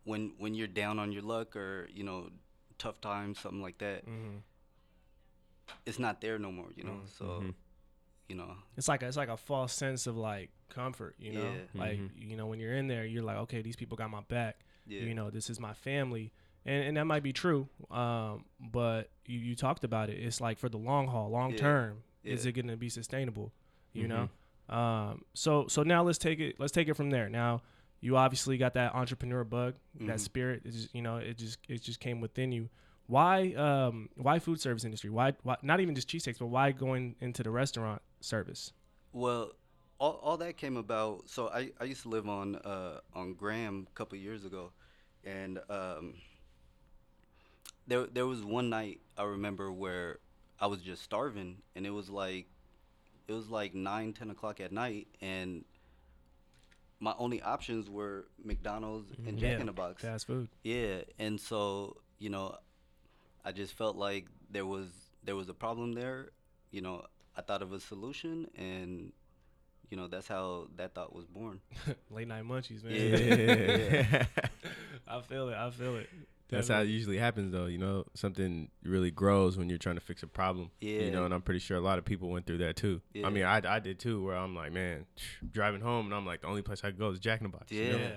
when 0.04 0.34
when 0.40 0.56
you're 0.56 0.68
down 0.84 0.98
on 0.98 1.12
your 1.12 1.22
luck 1.24 1.56
or 1.56 1.88
you 1.94 2.04
know, 2.04 2.30
tough 2.78 3.00
times, 3.02 3.40
something 3.40 3.62
like 3.62 3.78
that, 3.80 4.04
hmm 4.06 4.38
it's 5.86 6.00
not 6.00 6.22
there 6.22 6.38
no 6.40 6.52
more. 6.52 6.68
You 6.76 6.84
know, 6.84 6.92
Mm. 7.04 7.10
so 7.18 7.26
Mhm. 7.26 7.54
you 8.28 8.36
know, 8.36 8.56
It's 8.76 8.88
like 8.88 9.04
a, 9.04 9.08
it's 9.08 9.18
like 9.18 9.30
a 9.30 9.38
false 9.38 9.72
sense 9.74 10.08
of 10.08 10.18
like 10.18 10.50
comfort, 10.70 11.16
you 11.20 11.32
know. 11.32 11.54
Yeah. 11.74 11.80
Like 11.80 12.00
Mhm. 12.00 12.10
you 12.16 12.36
know 12.36 12.48
when 12.48 12.60
you're 12.60 12.74
in 12.74 12.88
there, 12.88 13.06
you're 13.06 13.24
like, 13.24 13.38
okay, 13.38 13.62
these 13.62 13.76
people 13.76 13.96
got 13.98 14.10
my 14.10 14.22
back. 14.22 14.60
yeah, 14.88 15.02
You 15.02 15.14
know, 15.14 15.30
this 15.30 15.50
is 15.50 15.60
my 15.60 15.74
family, 15.74 16.32
and 16.66 16.84
and 16.86 16.98
that 16.98 17.06
might 17.06 17.24
be 17.24 17.34
true. 17.34 17.68
Um, 17.92 18.46
but 18.60 19.10
you, 19.26 19.40
you 19.40 19.56
talked 19.56 19.84
about 19.84 20.10
it. 20.10 20.20
It's 20.20 20.42
like 20.42 20.58
for 20.58 20.70
the 20.70 20.78
long 20.78 21.08
haul, 21.08 21.30
long 21.30 21.52
Yeah. 21.52 21.58
term. 21.60 22.04
Is 22.24 22.46
it 22.48 22.54
going 22.54 22.68
to 22.68 22.78
be 22.78 22.90
sustainable? 22.90 23.52
You 23.94 24.08
Mhm. 24.08 24.30
know. 24.70 24.76
Um. 24.76 25.26
So 25.36 25.68
so 25.68 25.84
now 25.84 26.02
let's 26.04 26.18
take 26.18 26.40
it. 26.40 26.60
Let's 26.60 26.72
take 26.72 26.88
it 26.88 26.96
from 26.96 27.12
there. 27.12 27.30
Now 27.30 27.62
you 28.02 28.18
obviously 28.18 28.58
got 28.58 28.74
that 28.76 28.94
entrepreneur 28.94 29.44
bug, 29.44 29.76
that 30.02 30.18
Mhm. 30.18 30.20
spirit. 30.20 30.62
It's 30.66 30.76
just, 30.76 30.96
you 30.96 31.02
know, 31.02 31.18
it 31.18 31.38
just 31.38 31.60
it 31.68 31.82
just 31.82 32.00
came 32.00 32.22
within 32.22 32.52
you. 32.52 32.70
Why 33.08 33.54
um 33.54 34.10
why 34.16 34.40
food 34.40 34.60
service 34.60 34.84
industry? 34.84 35.10
Why 35.10 35.34
why 35.44 35.58
not 35.62 35.80
even 35.80 35.96
just 35.96 36.08
cheesesteaks, 36.08 36.40
but 36.40 36.48
why 36.48 36.72
going 36.72 37.16
into 37.20 37.44
the 37.44 37.52
restaurant 37.52 38.02
service? 38.22 38.74
Well, 39.14 39.52
all, 40.00 40.20
all 40.24 40.38
that 40.38 40.58
came 40.58 40.76
about. 40.78 41.30
So 41.30 41.48
I, 41.50 41.72
I 41.80 41.86
used 41.86 42.02
to 42.04 42.10
live 42.10 42.28
on 42.28 42.56
uh, 42.58 43.00
on 43.14 43.34
Graham 43.34 43.88
a 43.90 43.94
couple 43.96 44.18
years 44.18 44.44
ago, 44.44 44.72
and 45.24 45.60
um, 45.70 46.16
there 47.88 48.06
there 48.08 48.26
was 48.26 48.44
one 48.44 48.70
night 48.70 49.00
I 49.18 49.24
remember 49.24 49.72
where 49.72 50.20
I 50.60 50.68
was 50.68 50.82
just 50.82 51.04
starving, 51.04 51.58
and 51.76 51.86
it 51.86 51.92
was 51.92 52.10
like 52.10 52.48
it 53.28 53.34
was 53.34 53.50
like 53.50 53.74
nine 53.74 54.14
ten 54.14 54.30
o'clock 54.32 54.60
at 54.60 54.72
night, 54.72 55.08
and 55.22 55.64
my 57.00 57.14
only 57.18 57.42
options 57.42 57.90
were 57.90 58.26
McDonald's 58.44 59.12
and 59.18 59.28
mm-hmm. 59.28 59.38
Jack 59.38 59.52
Yeah, 59.52 59.60
in 59.60 59.66
the 59.66 59.74
Box. 59.74 60.02
Fast 60.02 60.28
food. 60.28 60.48
Yeah, 60.64 61.02
and 61.20 61.40
so 61.40 61.98
you 62.20 62.30
know, 62.30 62.56
I 63.44 63.52
just 63.52 63.74
felt 63.74 63.96
like 63.96 64.28
there 64.50 64.66
was 64.66 64.88
there 65.24 65.36
was 65.36 65.50
a 65.50 65.54
problem 65.54 65.94
there. 65.94 66.30
You 66.72 66.82
know, 66.82 67.06
I 67.38 67.42
thought 67.42 67.62
of 67.62 67.74
a 67.74 67.80
solution, 67.80 68.48
and 68.58 69.12
you 69.90 69.98
know 69.98 70.08
that's 70.08 70.28
how 70.28 70.68
that 70.78 70.94
thought 70.94 71.14
was 71.16 71.26
born. 71.26 71.60
Late 72.10 72.28
night 72.28 72.44
munchies, 72.44 72.84
man. 72.84 72.94
Yeah. 72.94 74.26
I 75.08 75.22
feel 75.22 75.50
it. 75.50 75.56
I 75.56 75.70
feel 75.70 75.98
it. 75.98 76.10
That's 76.50 76.68
how 76.68 76.82
it 76.82 76.88
usually 76.88 77.18
happens, 77.18 77.52
though. 77.52 77.66
You 77.66 77.78
know, 77.80 78.06
something 78.14 78.70
really 78.84 79.12
grows 79.12 79.58
when 79.58 79.68
you're 79.68 79.78
trying 79.80 79.96
to 79.96 80.02
fix 80.02 80.22
a 80.24 80.28
problem. 80.28 80.70
Yeah. 80.80 81.02
You 81.02 81.12
know, 81.12 81.26
and 81.26 81.34
I'm 81.34 81.42
pretty 81.42 81.60
sure 81.60 81.76
a 81.78 81.82
lot 81.82 81.98
of 81.98 82.06
people 82.06 82.30
went 82.30 82.46
through 82.46 82.60
that 82.60 82.76
too. 82.76 83.02
Yeah. 83.14 83.28
I 83.28 83.30
mean, 83.32 83.44
I, 83.44 83.62
I 83.68 83.80
did 83.80 84.00
too, 84.00 84.24
where 84.24 84.36
I'm 84.38 84.56
like, 84.56 84.72
man, 84.72 85.06
driving 85.52 85.82
home, 85.82 86.06
and 86.06 86.14
I'm 86.16 86.26
like, 86.26 86.42
the 86.42 86.48
only 86.48 86.62
place 86.62 86.82
I 86.84 86.88
could 86.92 87.00
go 87.00 87.10
is 87.10 87.20
Jack 87.20 87.42
in 87.42 87.50
the 87.50 87.58
Box. 87.58 87.72
you 87.72 87.84
Yeah. 87.84 87.92
know? 87.98 88.12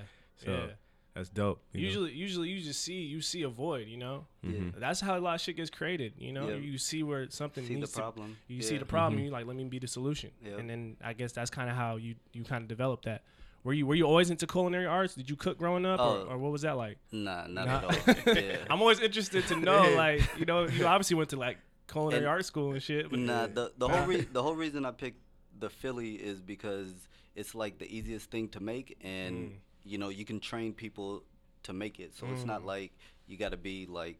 So 0.44 0.50
yeah. 0.52 0.66
that's 1.14 1.30
dope. 1.30 1.60
you 1.72 1.80
know? 1.80 1.86
Usually, 1.86 2.12
usually 2.12 2.48
you 2.50 2.60
just 2.60 2.80
see 2.84 3.00
you 3.00 3.20
see 3.20 3.42
a 3.42 3.48
void. 3.48 3.88
You 3.88 3.96
know, 3.96 4.26
Mhm. 4.46 4.78
that's 4.78 5.00
how 5.00 5.18
a 5.18 5.20
lot 5.20 5.34
of 5.36 5.40
shit 5.40 5.56
gets 5.56 5.70
created. 5.70 6.12
You 6.18 6.32
know, 6.32 6.48
Yeah. 6.50 6.56
you 6.56 6.78
see 6.78 7.02
where 7.02 7.28
something 7.30 7.64
See 7.64 7.74
the 7.74 7.80
needs 7.80 7.92
to. 7.92 7.98
problem. 7.98 8.36
You 8.46 8.62
see 8.62 8.76
the 8.78 8.84
problem, 8.84 9.20
Mhm. 9.20 9.24
you 9.24 9.30
like 9.30 9.46
let 9.46 9.56
me 9.56 9.64
be 9.64 9.78
the 9.80 9.88
solution, 9.88 10.30
Yeah. 10.44 10.58
and 10.58 10.68
then 10.70 10.96
I 11.02 11.14
guess 11.14 11.32
that's 11.32 11.50
kind 11.50 11.68
of 11.70 11.74
how 11.76 11.96
you 11.96 12.14
you 12.34 12.44
kind 12.44 12.62
of 12.62 12.68
develop 12.68 13.02
that. 13.02 13.22
Were 13.64 13.72
you 13.72 13.86
were 13.86 13.94
you 13.94 14.04
always 14.04 14.30
into 14.30 14.46
culinary 14.46 14.86
arts? 14.86 15.14
Did 15.14 15.28
you 15.28 15.36
cook 15.36 15.58
growing 15.58 15.84
up, 15.84 16.00
Oh. 16.00 16.22
or, 16.22 16.32
or 16.34 16.38
what 16.38 16.52
was 16.52 16.62
that 16.62 16.76
like? 16.76 16.98
Nah, 17.12 17.46
not 17.48 17.66
Nah. 17.66 17.76
at 17.78 17.84
all. 17.84 18.34
Yeah. 18.34 18.56
I'm 18.70 18.80
always 18.80 19.00
interested 19.00 19.46
to 19.48 19.56
know, 19.56 19.82
like 19.96 20.22
you 20.38 20.44
know, 20.46 20.66
you 20.68 20.86
obviously 20.86 21.16
went 21.16 21.30
to 21.30 21.36
like 21.36 21.58
culinary 21.90 22.18
And- 22.22 22.28
art 22.28 22.44
school 22.44 22.72
and 22.72 22.82
shit, 22.82 23.10
but 23.10 23.18
Nah, 23.18 23.46
the 23.48 23.72
the 23.76 23.88
whole 23.88 24.06
re- 24.12 24.28
the 24.32 24.42
whole 24.42 24.54
reason 24.54 24.84
I 24.84 24.92
picked 24.92 25.20
the 25.58 25.68
Philly 25.70 26.14
is 26.14 26.40
because 26.40 26.92
it's 27.34 27.54
like 27.54 27.78
the 27.78 27.86
easiest 27.94 28.30
thing 28.30 28.48
to 28.50 28.60
make, 28.60 28.96
and 29.02 29.36
Mm. 29.50 29.52
you 29.84 29.98
know 29.98 30.08
you 30.08 30.24
can 30.24 30.38
train 30.40 30.72
people 30.72 31.24
to 31.64 31.72
make 31.72 31.98
it. 32.00 32.14
So 32.16 32.26
it's 32.32 32.44
not 32.44 32.62
Mm. 32.62 32.66
like 32.66 32.92
you 33.26 33.36
got 33.36 33.50
to 33.50 33.56
be 33.58 33.86
like 33.86 34.18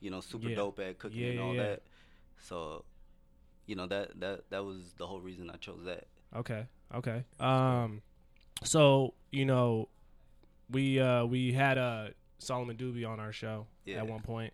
you 0.00 0.10
know 0.10 0.20
super 0.20 0.48
Yeah. 0.48 0.56
dope 0.56 0.80
at 0.80 0.98
cooking 0.98 1.20
Yeah, 1.20 1.28
and 1.30 1.40
all 1.40 1.54
yeah. 1.54 1.62
that. 1.62 1.82
So 2.42 2.84
you 3.66 3.76
know 3.76 3.86
that 3.86 4.18
that 4.20 4.50
that 4.50 4.64
was 4.64 4.92
the 4.98 5.06
whole 5.06 5.20
reason 5.20 5.50
I 5.50 5.56
chose 5.56 5.84
that. 5.84 6.08
Okay. 6.34 6.66
Okay. 6.94 7.24
Um, 7.40 8.02
so 8.64 9.14
you 9.30 9.44
know, 9.44 9.88
we 10.70 11.00
uh 11.00 11.24
we 11.24 11.52
had 11.52 11.78
uh 11.78 12.08
Solomon 12.38 12.76
Dubie 12.76 13.08
on 13.08 13.20
our 13.20 13.32
show 13.32 13.66
Yeah. 13.84 13.98
at 13.98 14.06
one 14.06 14.20
point, 14.20 14.52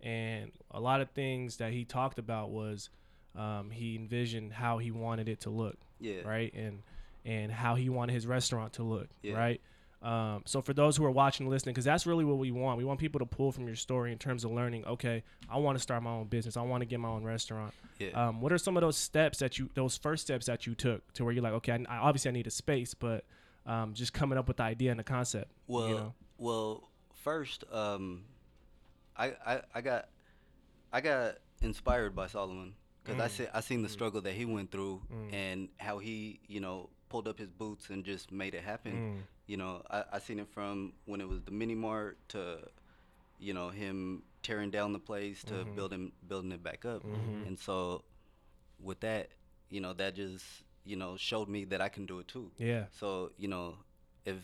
and 0.00 0.52
a 0.70 0.80
lot 0.80 1.00
of 1.00 1.10
things 1.10 1.56
that 1.58 1.72
he 1.72 1.84
talked 1.84 2.18
about 2.18 2.50
was, 2.50 2.90
um, 3.34 3.70
he 3.70 3.96
envisioned 3.96 4.52
how 4.52 4.78
he 4.78 4.90
wanted 4.90 5.28
it 5.28 5.40
to 5.40 5.50
look, 5.50 5.78
Yeah. 6.00 6.22
right, 6.22 6.52
and 6.54 6.82
and 7.24 7.52
how 7.52 7.74
he 7.76 7.88
wanted 7.88 8.12
his 8.14 8.26
restaurant 8.26 8.72
to 8.74 8.82
look, 8.82 9.08
Yeah. 9.22 9.34
right. 9.34 9.60
Um, 10.02 10.42
so 10.46 10.60
for 10.60 10.72
those 10.74 10.96
who 10.96 11.04
are 11.04 11.12
watching, 11.12 11.46
and 11.46 11.50
listening, 11.52 11.74
because 11.74 11.84
that's 11.84 12.06
really 12.06 12.24
what 12.24 12.36
we 12.38 12.50
want. 12.50 12.76
We 12.76 12.84
want 12.84 12.98
people 12.98 13.20
to 13.20 13.24
pull 13.26 13.52
from 13.52 13.68
your 13.68 13.76
story 13.76 14.10
in 14.10 14.18
terms 14.18 14.44
of 14.44 14.50
learning. 14.50 14.84
Okay, 14.84 15.22
I 15.48 15.58
want 15.58 15.78
to 15.78 15.82
start 15.82 16.02
my 16.02 16.10
own 16.10 16.26
business. 16.26 16.56
I 16.56 16.62
want 16.62 16.80
to 16.80 16.86
get 16.86 16.98
my 16.98 17.08
own 17.08 17.22
restaurant. 17.22 17.72
Yeah. 18.00 18.08
Um, 18.08 18.40
what 18.40 18.52
are 18.52 18.58
some 18.58 18.76
of 18.76 18.80
those 18.80 18.96
steps 18.96 19.38
that 19.38 19.60
you, 19.60 19.70
those 19.74 19.96
first 19.96 20.24
steps 20.24 20.46
that 20.46 20.66
you 20.66 20.74
took 20.74 21.12
to 21.12 21.24
where 21.24 21.32
you're 21.32 21.42
like, 21.44 21.52
okay, 21.52 21.72
I, 21.88 21.94
I 21.94 21.98
obviously 21.98 22.30
I 22.30 22.32
need 22.32 22.48
a 22.48 22.50
space, 22.50 22.94
but 22.94 23.24
um, 23.66 23.94
just 23.94 24.12
coming 24.12 24.38
up 24.38 24.48
with 24.48 24.56
the 24.58 24.62
idea 24.64 24.90
and 24.90 24.98
the 25.00 25.04
concept. 25.04 25.50
Well, 25.66 25.88
you 25.88 25.94
know? 25.94 26.14
well, 26.38 26.88
first, 27.14 27.64
um, 27.72 28.24
I, 29.16 29.34
I 29.46 29.60
I 29.74 29.80
got 29.80 30.08
I 30.92 31.00
got 31.00 31.36
inspired 31.60 32.14
by 32.16 32.26
Solomon 32.26 32.74
because 33.04 33.20
I 33.20 33.28
Mm. 33.28 33.30
see 33.30 33.46
I 33.54 33.60
seen 33.60 33.82
the 33.82 33.88
struggle 33.88 34.20
that 34.22 34.32
he 34.34 34.44
went 34.44 34.70
through 34.70 35.02
Mm. 35.12 35.32
and 35.32 35.68
how 35.78 35.98
he 35.98 36.40
you 36.48 36.60
know 36.60 36.90
pulled 37.08 37.28
up 37.28 37.38
his 37.38 37.50
boots 37.50 37.90
and 37.90 38.04
just 38.04 38.32
made 38.32 38.54
it 38.54 38.62
happen. 38.64 38.92
Mm. 38.92 39.22
You 39.46 39.56
know, 39.58 39.82
I 39.90 40.04
I 40.14 40.18
seen 40.18 40.38
it 40.40 40.48
from 40.48 40.94
when 41.04 41.20
it 41.20 41.28
was 41.28 41.42
the 41.42 41.50
mini 41.50 41.74
mart 41.74 42.18
to, 42.30 42.58
you 43.38 43.52
know, 43.54 43.68
him 43.68 44.22
tearing 44.42 44.70
down 44.70 44.92
the 44.92 44.98
place 44.98 45.44
to 45.44 45.54
Mhm. 45.64 45.74
building 45.76 46.12
building 46.26 46.52
it 46.52 46.62
back 46.62 46.84
up, 46.84 47.02
Mhm. 47.04 47.46
and 47.46 47.58
so 47.58 48.02
with 48.80 49.00
that, 49.00 49.28
you 49.70 49.80
know, 49.80 49.92
that 49.92 50.16
just 50.16 50.44
you 50.84 50.96
know 50.96 51.16
showed 51.16 51.48
me 51.48 51.64
that 51.66 51.80
I 51.80 51.88
can 51.88 52.06
do 52.06 52.18
it 52.20 52.28
too. 52.28 52.50
yeah. 52.58 52.84
So 52.98 53.30
you 53.38 53.48
know, 53.48 53.76
if 54.24 54.36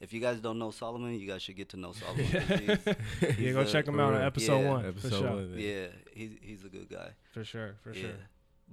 if 0.00 0.12
you 0.12 0.20
guys 0.20 0.40
don't 0.40 0.58
know 0.58 0.70
Solomon, 0.70 1.18
you 1.20 1.26
guys 1.26 1.42
should 1.42 1.56
get 1.56 1.68
to 1.70 1.76
know 1.76 1.92
Solomon. 2.02 2.24
he's- 2.24 3.38
yeah, 3.38 3.52
go 3.52 3.60
a- 3.60 3.64
check 3.74 3.86
him 3.86 4.00
out 4.00 4.14
on 4.14 4.22
episode 4.22 4.60
Yeah. 4.62 4.70
one 4.70 4.86
Episode 4.86 5.10
for 5.10 5.16
sure. 5.16 5.30
one. 5.30 5.54
Yeah, 5.56 5.86
he's 6.14 6.32
he's 6.42 6.64
a 6.64 6.68
good 6.68 6.88
guy. 6.88 7.10
For 7.32 7.44
sure, 7.44 7.76
for 7.82 7.92
yeah. 7.92 8.00
sure. 8.02 8.18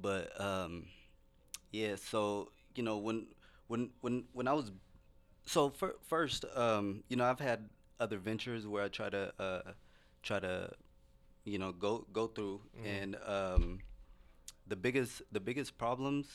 But 0.01 0.39
um, 0.39 0.85
yeah. 1.71 1.95
So 1.97 2.51
you 2.75 2.83
know 2.83 2.97
when 2.97 3.27
when 3.67 3.89
when 4.01 4.23
when 4.33 4.47
I 4.47 4.53
was 4.53 4.71
so 5.45 5.69
fir- 5.69 5.95
first 6.07 6.45
um 6.55 7.03
you 7.09 7.15
know 7.17 7.23
I've 7.25 7.39
had 7.39 7.69
other 7.99 8.17
ventures 8.17 8.67
where 8.67 8.83
I 8.83 8.89
try 8.89 9.09
to 9.09 9.33
uh 9.39 9.61
try 10.23 10.39
to 10.39 10.71
you 11.45 11.57
know 11.57 11.71
go 11.71 12.05
go 12.13 12.27
through 12.27 12.61
Mhm. 12.79 12.85
and 13.03 13.17
um 13.25 13.79
the 14.67 14.75
biggest 14.75 15.21
the 15.31 15.39
biggest 15.39 15.77
problems 15.77 16.27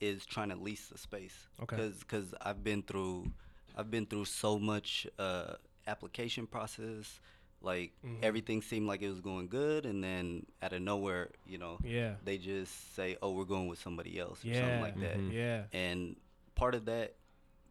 is 0.00 0.24
trying 0.26 0.48
to 0.50 0.56
lease 0.56 0.88
the 0.88 0.98
space 0.98 1.48
Okay. 1.62 1.76
because 1.76 1.98
because 2.00 2.34
I've 2.40 2.62
been 2.62 2.82
through 2.82 3.30
I've 3.76 3.90
been 3.90 4.06
through 4.06 4.24
so 4.26 4.58
much 4.58 5.06
uh 5.18 5.54
application 5.86 6.46
process 6.46 7.20
like 7.60 7.92
Mhm. 8.04 8.22
everything 8.22 8.62
seemed 8.62 8.86
like 8.86 9.02
it 9.02 9.08
was 9.08 9.20
going 9.20 9.48
good 9.48 9.84
and 9.86 10.02
then 10.04 10.46
out 10.62 10.72
of 10.72 10.80
nowhere 10.82 11.30
you 11.46 11.58
know 11.58 11.78
Yeah, 11.82 12.14
they 12.24 12.38
just 12.38 12.94
say 12.94 13.16
oh 13.22 13.32
we're 13.32 13.44
going 13.44 13.66
with 13.68 13.80
somebody 13.80 14.18
else 14.18 14.44
or 14.44 14.48
Yeah. 14.48 14.60
something 14.60 14.80
like 14.80 15.00
that 15.00 15.16
Mhm. 15.18 15.32
yeah. 15.32 15.64
and 15.72 16.16
part 16.54 16.74
of 16.74 16.84
that 16.86 17.16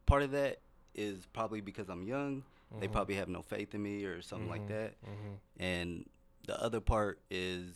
part 0.06 0.24
of 0.24 0.32
that 0.32 0.62
is 0.94 1.26
probably 1.28 1.62
because 1.62 1.90
I'm 1.90 2.04
young 2.06 2.44
they 2.80 2.88
Mhm. 2.88 2.92
probably 2.92 3.16
have 3.16 3.30
no 3.30 3.42
faith 3.42 3.74
in 3.76 3.82
me 3.84 4.04
or 4.04 4.22
something 4.22 4.50
like 4.50 4.64
Mhm. 4.64 4.68
that 4.68 5.02
Mhm. 5.02 5.38
and 5.58 6.10
the 6.48 6.62
other 6.62 6.82
part 6.82 7.22
is 7.30 7.74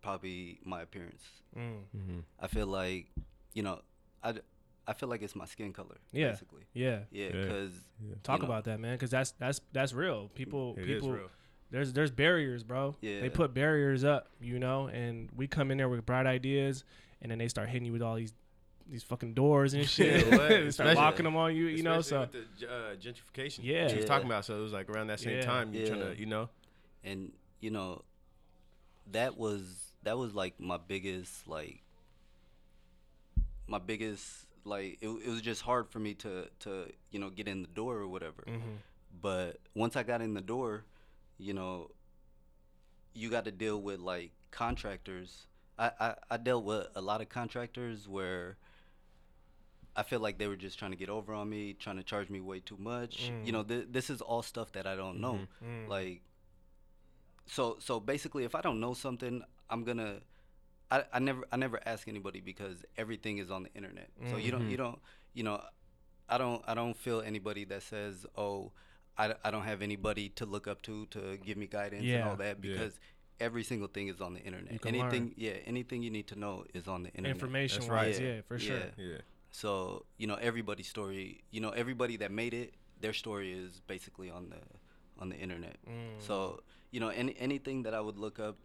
probably 0.00 0.60
my 0.64 0.82
appearance 0.82 1.22
Mm. 1.56 1.84
Mm-hmm. 1.96 2.20
I 2.40 2.46
feel 2.48 2.66
like 2.66 3.10
you 3.54 3.62
know 3.62 3.80
I, 4.22 4.34
I 4.86 4.92
feel 4.92 5.08
like 5.08 5.22
it's 5.22 5.34
my 5.34 5.46
skin 5.46 5.72
color 5.72 5.96
Yeah. 6.12 6.30
basically 6.30 6.62
Yeah. 6.74 7.00
yeah 7.10 7.26
Yeah. 7.26 7.42
because 7.42 7.72
Talk 8.22 8.40
know. 8.40 8.46
about 8.46 8.64
that, 8.64 8.78
man, 8.80 8.94
because 8.96 9.10
that's 9.10 9.30
that's 9.32 9.60
that's 9.72 9.92
real. 9.94 10.28
People, 10.34 10.74
It 10.76 10.82
is 10.82 10.86
people, 11.02 11.12
real. 11.12 11.30
there's 11.70 11.92
there's 11.94 12.10
barriers, 12.10 12.62
bro. 12.64 12.94
Yeah. 13.00 13.20
They 13.20 13.30
put 13.30 13.54
barriers 13.54 14.04
up, 14.04 14.28
you 14.40 14.58
know, 14.58 14.88
and 14.88 15.30
we 15.34 15.46
come 15.46 15.70
in 15.70 15.78
there 15.78 15.88
with 15.88 16.04
bright 16.04 16.26
ideas, 16.26 16.84
and 17.22 17.30
then 17.30 17.38
they 17.38 17.48
start 17.48 17.68
hitting 17.70 17.86
you 17.86 17.92
with 17.92 18.02
all 18.02 18.16
these 18.16 18.34
these 18.86 19.02
fucking 19.02 19.32
doors 19.34 19.72
and 19.74 19.88
shit. 19.96 20.26
Yeah, 20.26 20.36
they 20.36 20.46
start 20.46 20.66
Especially- 20.66 20.94
locking 20.96 21.24
them 21.24 21.36
on 21.36 21.56
you, 21.56 21.66
you 21.66 21.82
know. 21.82 22.00
So 22.02 22.20
with 22.20 22.32
the 22.60 22.66
uh, 22.68 22.96
gentrification. 22.96 23.60
Yeah. 23.62 23.88
she 23.88 23.94
was 23.96 24.04
Yeah. 24.04 24.08
talking 24.08 24.26
about. 24.26 24.44
So 24.44 24.58
it 24.58 24.60
was 24.62 24.72
like 24.74 24.88
around 24.90 25.06
that 25.06 25.20
same 25.20 25.36
Yeah. 25.36 25.42
time 25.42 25.72
you're 25.72 25.86
trying 25.86 26.00
to, 26.00 26.18
you 26.18 26.26
know. 26.26 26.50
and 27.02 27.32
you 27.60 27.70
know 27.70 28.02
that 29.12 29.36
was 29.36 29.92
that 30.02 30.18
was 30.18 30.34
like 30.34 30.58
my 30.60 30.76
biggest 30.78 31.46
like 31.48 31.82
my 33.66 33.78
biggest 33.78 34.46
like 34.64 34.98
it, 35.00 35.08
it 35.08 35.28
was 35.28 35.42
just 35.42 35.62
hard 35.62 35.88
for 35.90 35.98
me 35.98 36.14
to 36.14 36.48
to 36.60 36.90
you 37.10 37.18
know 37.18 37.30
get 37.30 37.46
in 37.48 37.62
the 37.62 37.68
door 37.68 37.96
or 37.96 38.08
whatever 38.08 38.44
Mhm. 38.46 38.78
but 39.20 39.58
once 39.74 39.94
i 39.96 40.02
got 40.02 40.20
in 40.22 40.34
the 40.34 40.40
door 40.40 40.84
you 41.38 41.52
know 41.54 41.90
you 43.14 43.30
got 43.30 43.44
to 43.44 43.50
deal 43.52 43.80
with 43.80 44.00
like 44.00 44.32
contractors 44.50 45.46
I, 45.78 45.90
I 46.00 46.14
i 46.30 46.36
dealt 46.36 46.64
with 46.64 46.86
a 46.94 47.00
lot 47.00 47.20
of 47.20 47.28
contractors 47.28 48.08
where 48.08 48.56
I 49.96 50.02
feel 50.02 50.18
like 50.18 50.38
they 50.38 50.48
were 50.48 50.56
just 50.56 50.76
trying 50.76 50.90
to 50.90 50.96
get 50.96 51.08
over 51.08 51.32
on 51.32 51.48
me, 51.48 51.72
trying 51.72 51.98
to 51.98 52.02
charge 52.02 52.28
me 52.28 52.40
way 52.40 52.58
too 52.58 52.76
much. 52.76 53.30
Mm. 53.30 53.46
You 53.46 53.52
know, 53.52 53.62
th- 53.62 53.86
this 53.92 54.10
is 54.10 54.20
all 54.20 54.42
stuff 54.42 54.72
that 54.72 54.88
I 54.88 54.96
don't 54.96 55.20
know. 55.20 55.38
Mm. 55.64 55.86
Like, 55.86 56.22
so 57.46 57.76
so 57.78 58.00
basically, 58.00 58.42
if 58.42 58.56
I 58.56 58.60
don't 58.60 58.80
know 58.80 58.94
something, 58.94 59.44
I'm 59.70 59.84
gonna. 59.84 60.20
I, 60.94 61.04
I 61.16 61.18
never 61.28 61.42
I 61.52 61.56
never 61.56 61.78
ask 61.92 62.02
anybody 62.14 62.40
because 62.40 62.76
everything 63.02 63.38
is 63.38 63.50
on 63.50 63.60
the 63.66 63.72
internet. 63.74 64.08
So 64.30 64.36
you 64.44 64.50
don't 64.54 64.68
you 64.72 64.76
don't 64.76 64.98
you 65.38 65.42
know, 65.48 65.60
I 66.28 66.36
don't 66.38 66.62
I 66.70 66.74
don't 66.74 66.96
feel 66.96 67.20
anybody 67.32 67.64
that 67.72 67.82
says 67.82 68.14
oh, 68.44 68.72
I, 69.22 69.34
I 69.46 69.50
don't 69.52 69.64
have 69.72 69.80
anybody 69.90 70.26
to 70.38 70.44
look 70.54 70.66
up 70.72 70.82
to 70.82 71.06
to 71.14 71.20
give 71.46 71.56
me 71.62 71.66
guidance 71.66 72.04
and 72.04 72.24
all 72.28 72.36
that 72.36 72.56
Yeah. 72.62 72.72
because 72.72 72.94
every 73.40 73.64
single 73.70 73.88
thing 73.88 74.06
is 74.08 74.20
on 74.20 74.32
the 74.34 74.40
internet. 74.48 74.72
You 74.72 74.78
can 74.78 74.94
anything 74.94 75.24
learn. 75.24 75.34
yeah 75.46 75.56
anything 75.74 76.02
you 76.06 76.10
need 76.18 76.28
to 76.28 76.36
know 76.44 76.54
is 76.78 76.86
on 76.94 77.00
the 77.04 77.10
internet. 77.10 77.36
information 77.36 77.80
That's 77.80 77.90
right. 77.90 78.06
wise, 78.08 78.20
Yeah. 78.20 78.34
yeah, 78.34 78.40
for 78.48 78.58
sure. 78.58 78.76
Yeah. 78.96 79.04
Yeah. 79.12 79.20
So 79.50 79.70
you 80.20 80.26
know 80.30 80.38
everybody's 80.50 80.88
story. 80.96 81.26
You 81.50 81.60
know 81.64 81.70
everybody 81.70 82.16
that 82.22 82.30
made 82.42 82.54
it, 82.54 82.74
their 83.00 83.12
story 83.24 83.52
is 83.52 83.80
basically 83.94 84.30
on 84.38 84.44
the 84.50 84.62
on 85.22 85.28
the 85.32 85.36
internet. 85.36 85.76
Mm. 85.88 86.18
So 86.28 86.34
you 86.92 87.00
know 87.02 87.08
any 87.22 87.34
anything 87.48 87.82
that 87.84 87.94
I 87.94 88.00
would 88.00 88.18
look 88.26 88.38
up. 88.38 88.56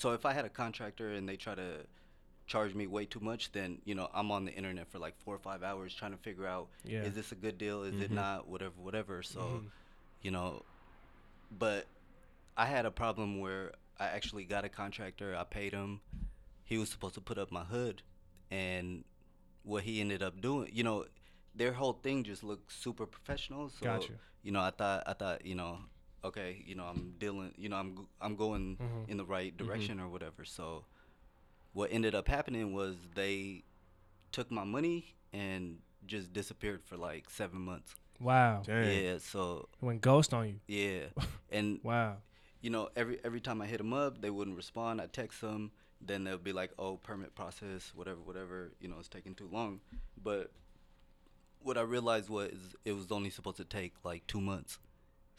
So 0.00 0.12
if 0.12 0.24
I 0.24 0.32
had 0.32 0.46
a 0.46 0.48
contractor 0.48 1.12
and 1.12 1.28
they 1.28 1.36
try 1.36 1.54
to 1.54 1.84
charge 2.46 2.74
me 2.74 2.86
way 2.86 3.04
too 3.04 3.20
much, 3.20 3.52
then 3.52 3.82
you 3.84 3.94
know 3.94 4.08
I'm 4.14 4.30
on 4.30 4.46
the 4.46 4.52
internet 4.52 4.88
for 4.90 4.98
like 4.98 5.14
four 5.18 5.34
or 5.34 5.38
five 5.38 5.62
hours 5.62 5.94
trying 5.94 6.12
to 6.12 6.16
figure 6.16 6.46
out 6.46 6.68
Yeah. 6.84 7.02
is 7.04 7.14
this 7.14 7.32
a 7.32 7.34
good 7.34 7.58
deal, 7.58 7.82
is 7.82 8.00
it 8.00 8.10
Mhm. 8.10 8.14
not, 8.14 8.48
whatever, 8.48 8.80
whatever. 8.80 9.22
So 9.22 9.40
Mhm. 9.40 9.70
you 10.22 10.30
know, 10.30 10.64
but 11.50 11.86
I 12.56 12.64
had 12.64 12.86
a 12.86 12.90
problem 12.90 13.40
where 13.40 13.74
I 13.98 14.06
actually 14.06 14.46
got 14.46 14.64
a 14.64 14.70
contractor. 14.70 15.36
I 15.36 15.44
paid 15.44 15.74
him. 15.74 16.00
He 16.64 16.78
was 16.78 16.88
supposed 16.88 17.14
to 17.14 17.20
put 17.20 17.36
up 17.36 17.50
my 17.52 17.64
hood, 17.64 18.02
and 18.50 19.04
what 19.64 19.82
he 19.84 20.00
ended 20.00 20.22
up 20.22 20.40
doing, 20.40 20.70
you 20.72 20.82
know, 20.82 21.04
their 21.54 21.74
whole 21.74 21.92
thing 21.92 22.24
just 22.24 22.42
looked 22.42 22.72
super 22.72 23.04
professional. 23.06 23.68
So 23.68 23.84
Gotcha. 23.84 24.14
you 24.42 24.50
know, 24.50 24.62
I 24.62 24.70
thought 24.70 25.02
I 25.06 25.12
thought 25.12 25.44
you 25.44 25.54
know, 25.56 25.80
okay, 26.24 26.62
you 26.66 26.74
know, 26.74 26.84
I'm 26.84 27.14
dealing, 27.18 27.52
you 27.56 27.68
know, 27.68 27.76
I'm 27.76 27.96
g- 27.96 28.02
I'm 28.20 28.36
going 28.36 28.76
Mhm. 28.76 29.08
in 29.08 29.16
the 29.16 29.24
right 29.24 29.56
direction 29.56 30.00
or 30.00 30.08
whatever. 30.08 30.44
So 30.44 30.84
what 31.72 31.92
ended 31.92 32.14
up 32.14 32.28
happening 32.28 32.72
was 32.72 32.96
they 33.14 33.64
took 34.32 34.50
my 34.50 34.64
money 34.64 35.14
and 35.32 35.80
just 36.06 36.32
disappeared 36.32 36.82
for 36.84 36.96
like 36.96 37.30
seven 37.30 37.60
months. 37.60 37.94
Wow. 38.18 38.62
Dang. 38.66 39.04
Yeah, 39.04 39.18
so 39.18 39.68
It 39.80 39.84
went 39.84 40.00
ghost 40.02 40.34
on 40.34 40.48
you. 40.48 40.60
yeah, 40.66 41.06
and 41.50 41.80
Wow. 41.82 42.18
you 42.60 42.70
know, 42.70 42.90
every 42.96 43.18
every 43.24 43.40
time 43.40 43.62
I 43.62 43.66
hit 43.66 43.78
them 43.78 43.92
up, 43.92 44.20
they 44.20 44.30
wouldn't 44.30 44.56
respond. 44.56 45.00
I 45.00 45.06
text 45.06 45.40
them, 45.40 45.70
then 46.02 46.24
they'll 46.24 46.36
be 46.38 46.52
like, 46.52 46.72
"Oh, 46.78 46.96
permit 46.98 47.34
process, 47.34 47.94
whatever, 47.94 48.20
whatever." 48.20 48.72
You 48.80 48.88
know, 48.88 48.98
it's 48.98 49.08
taking 49.08 49.34
too 49.34 49.48
long. 49.48 49.80
But 50.22 50.50
what 51.62 51.76
I 51.78 51.82
realized 51.82 52.28
was 52.28 52.74
it 52.84 52.92
was 52.92 53.10
only 53.12 53.30
supposed 53.30 53.56
to 53.58 53.64
take 53.64 53.94
like 54.04 54.26
two 54.26 54.40
months. 54.40 54.78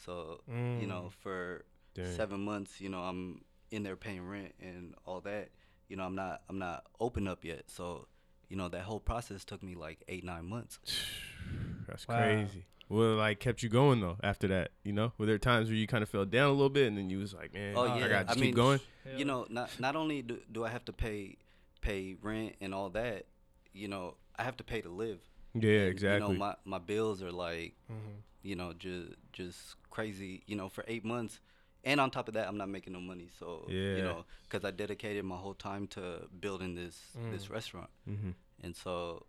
So 0.05 0.41
you 0.79 0.87
know, 0.87 1.03
Mm. 1.09 1.11
for 1.23 1.65
Dang. 1.93 2.05
seven 2.15 2.39
months, 2.41 2.79
you 2.81 2.89
know, 2.89 3.01
I'm 3.01 3.43
in 3.71 3.83
there 3.83 3.95
paying 3.95 4.25
rent 4.27 4.53
and 4.59 4.95
all 5.05 5.21
that. 5.21 5.49
You 5.89 5.97
know, 5.97 6.03
I'm 6.05 6.15
not 6.15 6.41
I'm 6.49 6.57
not 6.59 6.85
open 6.99 7.27
up 7.27 7.43
yet. 7.43 7.69
So, 7.69 8.07
you 8.49 8.55
know, 8.57 8.69
that 8.69 8.81
whole 8.83 8.99
process 8.99 9.43
took 9.45 9.61
me 9.63 9.75
like 9.75 10.03
eight 10.07 10.23
nine 10.23 10.45
months. 10.47 10.79
That's 11.87 12.07
Wow. 12.07 12.15
crazy. 12.15 12.65
Well, 12.89 13.15
like 13.15 13.39
kept 13.39 13.63
you 13.63 13.69
going 13.69 14.01
though. 14.01 14.17
After 14.21 14.47
that, 14.49 14.71
you 14.83 14.91
know, 14.91 15.13
were 15.17 15.25
there 15.25 15.37
times 15.37 15.69
where 15.69 15.77
you 15.77 15.87
kind 15.87 16.03
of 16.03 16.09
fell 16.09 16.25
down 16.25 16.49
a 16.49 16.51
little 16.53 16.69
bit, 16.69 16.87
and 16.87 16.97
then 16.97 17.09
you 17.09 17.19
was 17.19 17.33
like, 17.33 17.53
man, 17.53 17.75
Oh, 17.77 17.85
yeah. 17.85 18.05
I 18.05 18.09
gotta 18.09 18.33
keep 18.35 18.41
mean, 18.41 18.53
going. 18.53 18.79
You 19.17 19.25
know, 19.25 19.45
not 19.49 19.69
not 19.79 19.95
only 19.95 20.21
do, 20.21 20.39
do 20.51 20.65
I 20.65 20.69
have 20.69 20.83
to 20.85 20.93
pay 20.93 21.37
pay 21.81 22.15
rent 22.21 22.55
and 22.61 22.73
all 22.75 22.89
that, 22.91 23.25
you 23.73 23.87
know, 23.87 24.15
I 24.37 24.43
have 24.43 24.57
to 24.57 24.63
pay 24.63 24.81
to 24.81 24.89
live. 24.89 25.19
Yeah, 25.53 25.81
And, 25.81 25.89
exactly. 25.89 26.27
You 26.33 26.33
know, 26.33 26.39
my 26.39 26.55
my 26.65 26.79
bills 26.79 27.21
are 27.23 27.31
like, 27.31 27.75
Mhm. 27.91 28.21
You 28.43 28.55
know, 28.55 28.73
just 28.73 29.09
just 29.33 29.75
crazy. 29.89 30.43
You 30.47 30.55
know, 30.55 30.69
for 30.69 30.83
eight 30.87 31.05
months, 31.05 31.39
and 31.83 31.99
on 31.99 32.11
top 32.11 32.27
of 32.27 32.33
that, 32.35 32.47
I'm 32.47 32.57
not 32.57 32.69
making 32.69 32.93
no 32.93 32.99
money. 33.01 33.29
So 33.39 33.65
Yeah. 33.69 33.95
you 33.95 34.01
know, 34.01 34.25
because 34.43 34.63
I 34.67 34.71
dedicated 34.71 35.23
my 35.25 35.37
whole 35.37 35.53
time 35.55 35.87
to 35.87 36.27
building 36.39 36.75
this 36.75 36.97
this 37.31 37.45
Mm. 37.47 37.49
restaurant, 37.51 37.89
mm-hmm. 38.07 38.31
and 38.63 38.75
so 38.75 39.25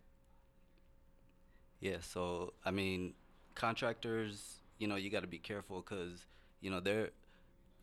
yeah. 1.79 1.97
So 2.01 2.53
I 2.65 2.71
mean, 2.71 3.13
contractors, 3.55 4.59
you 4.79 4.87
know, 4.87 4.95
you 4.95 5.09
got 5.09 5.21
to 5.21 5.27
be 5.27 5.39
careful 5.39 5.81
because 5.81 6.25
you 6.61 6.69
know 6.69 6.79
they're. 6.79 7.09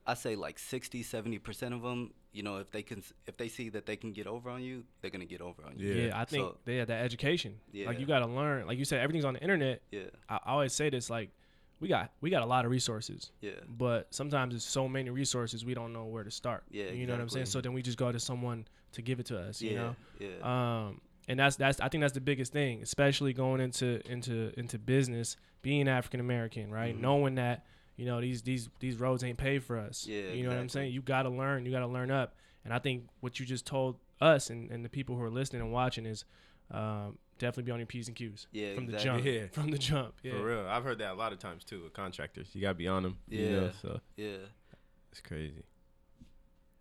I 0.07 0.15
say 0.15 0.35
like 0.37 0.59
60, 0.59 1.03
70 1.03 1.39
percent 1.39 1.75
of 1.75 1.83
them. 1.83 2.13
You 2.33 2.43
know, 2.45 2.57
if 2.59 2.71
they 2.71 2.83
can, 2.83 3.03
if 3.27 3.37
they 3.37 3.49
see 3.49 3.69
that 3.71 3.87
they 3.87 3.97
can 3.97 4.13
get 4.13 4.27
over 4.27 4.51
on 4.51 4.63
you, 4.63 4.85
they're 5.01 5.11
gonna 5.11 5.25
get 5.25 5.41
over 5.41 5.65
on 5.65 5.79
you. 5.79 5.93
Yeah. 5.93 6.07
Yeah, 6.09 6.21
I 6.21 6.25
think 6.25 6.43
So- 6.45 6.59
yeah, 6.67 6.85
that 6.85 7.05
education. 7.05 7.59
Yeah. 7.73 7.87
Like 7.87 7.99
you 7.99 8.07
got 8.07 8.21
to 8.21 8.27
learn. 8.27 8.67
Like 8.67 8.79
you 8.79 8.85
said, 8.85 9.01
everything's 9.01 9.25
on 9.25 9.35
the 9.35 9.41
internet. 9.43 9.83
Yeah, 9.91 10.03
I 10.29 10.37
I 10.37 10.51
always 10.53 10.73
say 10.73 10.91
this 10.91 11.11
like 11.11 11.31
we 11.81 11.89
got 11.89 12.13
we 12.21 12.31
got 12.31 12.43
a 12.43 12.47
lot 12.47 12.65
of 12.65 12.71
resources. 12.71 13.33
yeah, 13.41 13.53
But 13.69 14.13
sometimes 14.15 14.55
it's 14.55 14.65
so 14.65 14.87
many 14.89 15.11
resources 15.11 15.65
we 15.65 15.75
don't 15.75 15.93
know 15.93 16.05
where 16.05 16.23
to 16.25 16.31
start. 16.31 16.65
Yeah, 16.71 16.91
You 16.91 17.07
know 17.07 17.15
what 17.15 17.23
I'm 17.23 17.29
saying? 17.31 17.47
So 17.47 17.61
then 17.61 17.73
we 17.73 17.83
just 17.83 17.97
go 17.99 18.13
to 18.13 18.21
someone 18.21 18.67
to 18.93 19.03
give 19.03 19.19
it 19.19 19.27
to 19.27 19.39
us, 19.39 19.61
you 19.63 19.71
yeah, 19.71 19.77
know? 19.79 19.97
yeah. 20.21 20.87
Um 20.87 21.01
and 21.29 21.39
that's 21.39 21.57
that's 21.57 21.81
I 21.81 21.89
think 21.89 22.03
that's 22.03 22.13
the 22.15 22.21
biggest 22.21 22.53
thing, 22.53 22.83
especially 22.83 23.33
going 23.33 23.61
into 23.61 24.01
into 24.11 24.53
into 24.59 24.79
business, 24.79 25.37
being 25.63 25.89
African 25.89 26.21
American, 26.21 26.71
right? 26.71 26.95
Mhm. 26.97 27.01
Knowing 27.01 27.35
that 27.37 27.65
you 28.01 28.07
know 28.07 28.19
these 28.19 28.41
these 28.41 28.71
these 28.79 28.99
roads 28.99 29.23
ain't 29.23 29.37
paid 29.37 29.63
for 29.63 29.79
us. 29.79 30.07
Yeah, 30.09 30.33
you 30.33 30.43
know 30.43 30.49
what 30.49 30.59
I'm 30.59 30.71
saying. 30.71 30.91
You 30.91 31.03
got 31.03 31.25
to 31.25 31.29
learn. 31.29 31.67
You 31.67 31.71
got 31.71 31.81
to 31.81 31.87
learn 31.87 32.11
up. 32.11 32.35
And 32.65 32.73
I 32.73 32.79
think 32.79 33.05
what 33.21 33.39
you 33.39 33.45
just 33.45 33.67
told 33.67 33.99
us 34.23 34.49
and, 34.49 34.71
and 34.71 34.83
the 34.83 34.89
people 34.89 35.17
who 35.17 35.23
are 35.23 35.29
listening 35.29 35.61
and 35.61 35.71
watching 35.71 36.07
is 36.07 36.25
um, 36.71 37.19
definitely 37.39 37.65
be 37.65 37.73
on 37.73 37.79
your 37.79 37.87
p's 37.87 38.09
and 38.09 38.17
q's 38.17 38.47
Yeah, 38.53 38.75
from 38.75 38.87
the 38.87 38.97
jump. 38.97 39.25
Yeah. 39.27 39.43
From 39.53 39.71
the 39.71 39.77
jump. 39.77 40.15
Yeah. 40.23 40.33
For 40.33 40.45
real, 40.45 40.67
I've 40.67 40.83
heard 40.83 40.99
that 41.01 41.13
a 41.13 41.15
lot 41.15 41.35
of 41.35 41.41
times 41.41 41.63
too 41.63 41.83
with 41.83 41.93
contractors. 41.93 42.49
You 42.55 42.63
gotta 42.63 42.75
be 42.75 42.89
on 42.89 43.03
them. 43.03 43.19
Yeah. 43.29 43.41
You 43.41 43.51
know, 43.51 43.71
so 43.83 44.01
yeah. 44.17 44.37
it's 45.13 45.21
crazy. 45.21 45.63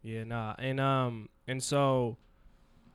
Yeah, 0.01 0.23
nah, 0.23 0.55
and 0.57 0.79
um, 0.79 1.27
and 1.49 1.61
so, 1.61 2.15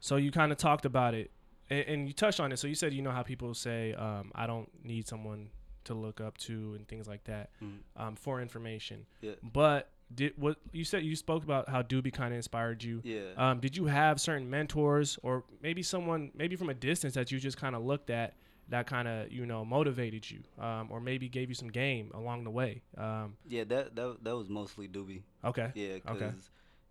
so 0.00 0.16
you 0.16 0.31
kind 0.31 0.50
of 0.50 0.57
talked 0.57 0.87
about 0.87 1.12
it, 1.12 1.31
and, 1.69 1.85
and 1.87 2.09
you 2.09 2.14
touched 2.14 2.40
on 2.40 2.52
it. 2.52 2.59
So 2.59 2.69
you 2.69 2.75
said 2.75 2.95
you 2.95 3.02
know 3.02 3.11
how 3.11 3.23
people 3.23 3.52
say, 3.52 3.93
um, 3.93 4.33
I 4.35 4.47
don't 4.47 4.71
need 4.83 5.07
someone 5.07 5.50
to 5.85 5.95
look 5.95 6.21
up 6.21 6.38
to 6.38 6.75
and 6.75 6.87
things 6.88 7.07
like 7.07 7.25
that, 7.25 7.50
Mhm. 7.62 7.79
um, 7.97 8.17
for 8.17 8.41
information. 8.41 9.07
Yeah. 9.21 9.35
But 9.43 9.91
did 10.14 10.37
what 10.37 10.59
you 10.73 10.85
said? 10.85 11.03
You 11.05 11.17
spoke 11.17 11.45
about 11.45 11.69
how 11.69 11.83
Dubie 11.83 12.12
kind 12.12 12.33
of 12.33 12.37
inspired 12.37 12.83
you. 12.83 13.00
Yeah. 13.05 13.33
Um, 13.37 13.61
did 13.61 13.76
you 13.76 13.87
have 13.87 14.21
certain 14.21 14.49
mentors 14.50 15.19
or 15.23 15.45
maybe 15.62 15.83
someone, 15.83 16.31
maybe 16.35 16.57
from 16.57 16.69
a 16.69 16.75
distance 16.75 17.14
that 17.14 17.33
you 17.33 17.41
just 17.41 17.57
kind 17.57 17.75
of 17.75 17.83
looked 17.85 18.11
at 18.11 18.35
that 18.69 18.87
kind 18.87 19.07
of 19.09 19.31
you 19.31 19.45
know 19.45 19.64
motivated 19.64 20.31
you, 20.31 20.43
um, 20.59 20.88
or 20.91 21.00
maybe 21.00 21.29
gave 21.29 21.49
you 21.49 21.55
some 21.55 21.69
game 21.69 22.11
along 22.14 22.45
the 22.45 22.50
way? 22.50 22.83
Um, 22.97 23.37
yeah, 23.47 23.64
that 23.64 23.95
that 23.97 24.25
that 24.25 24.37
was 24.37 24.49
mostly 24.49 24.88
Dubie. 24.88 25.23
okay. 25.45 25.71
Yeah, 25.75 25.95
because 25.97 26.23
Okay. 26.23 26.37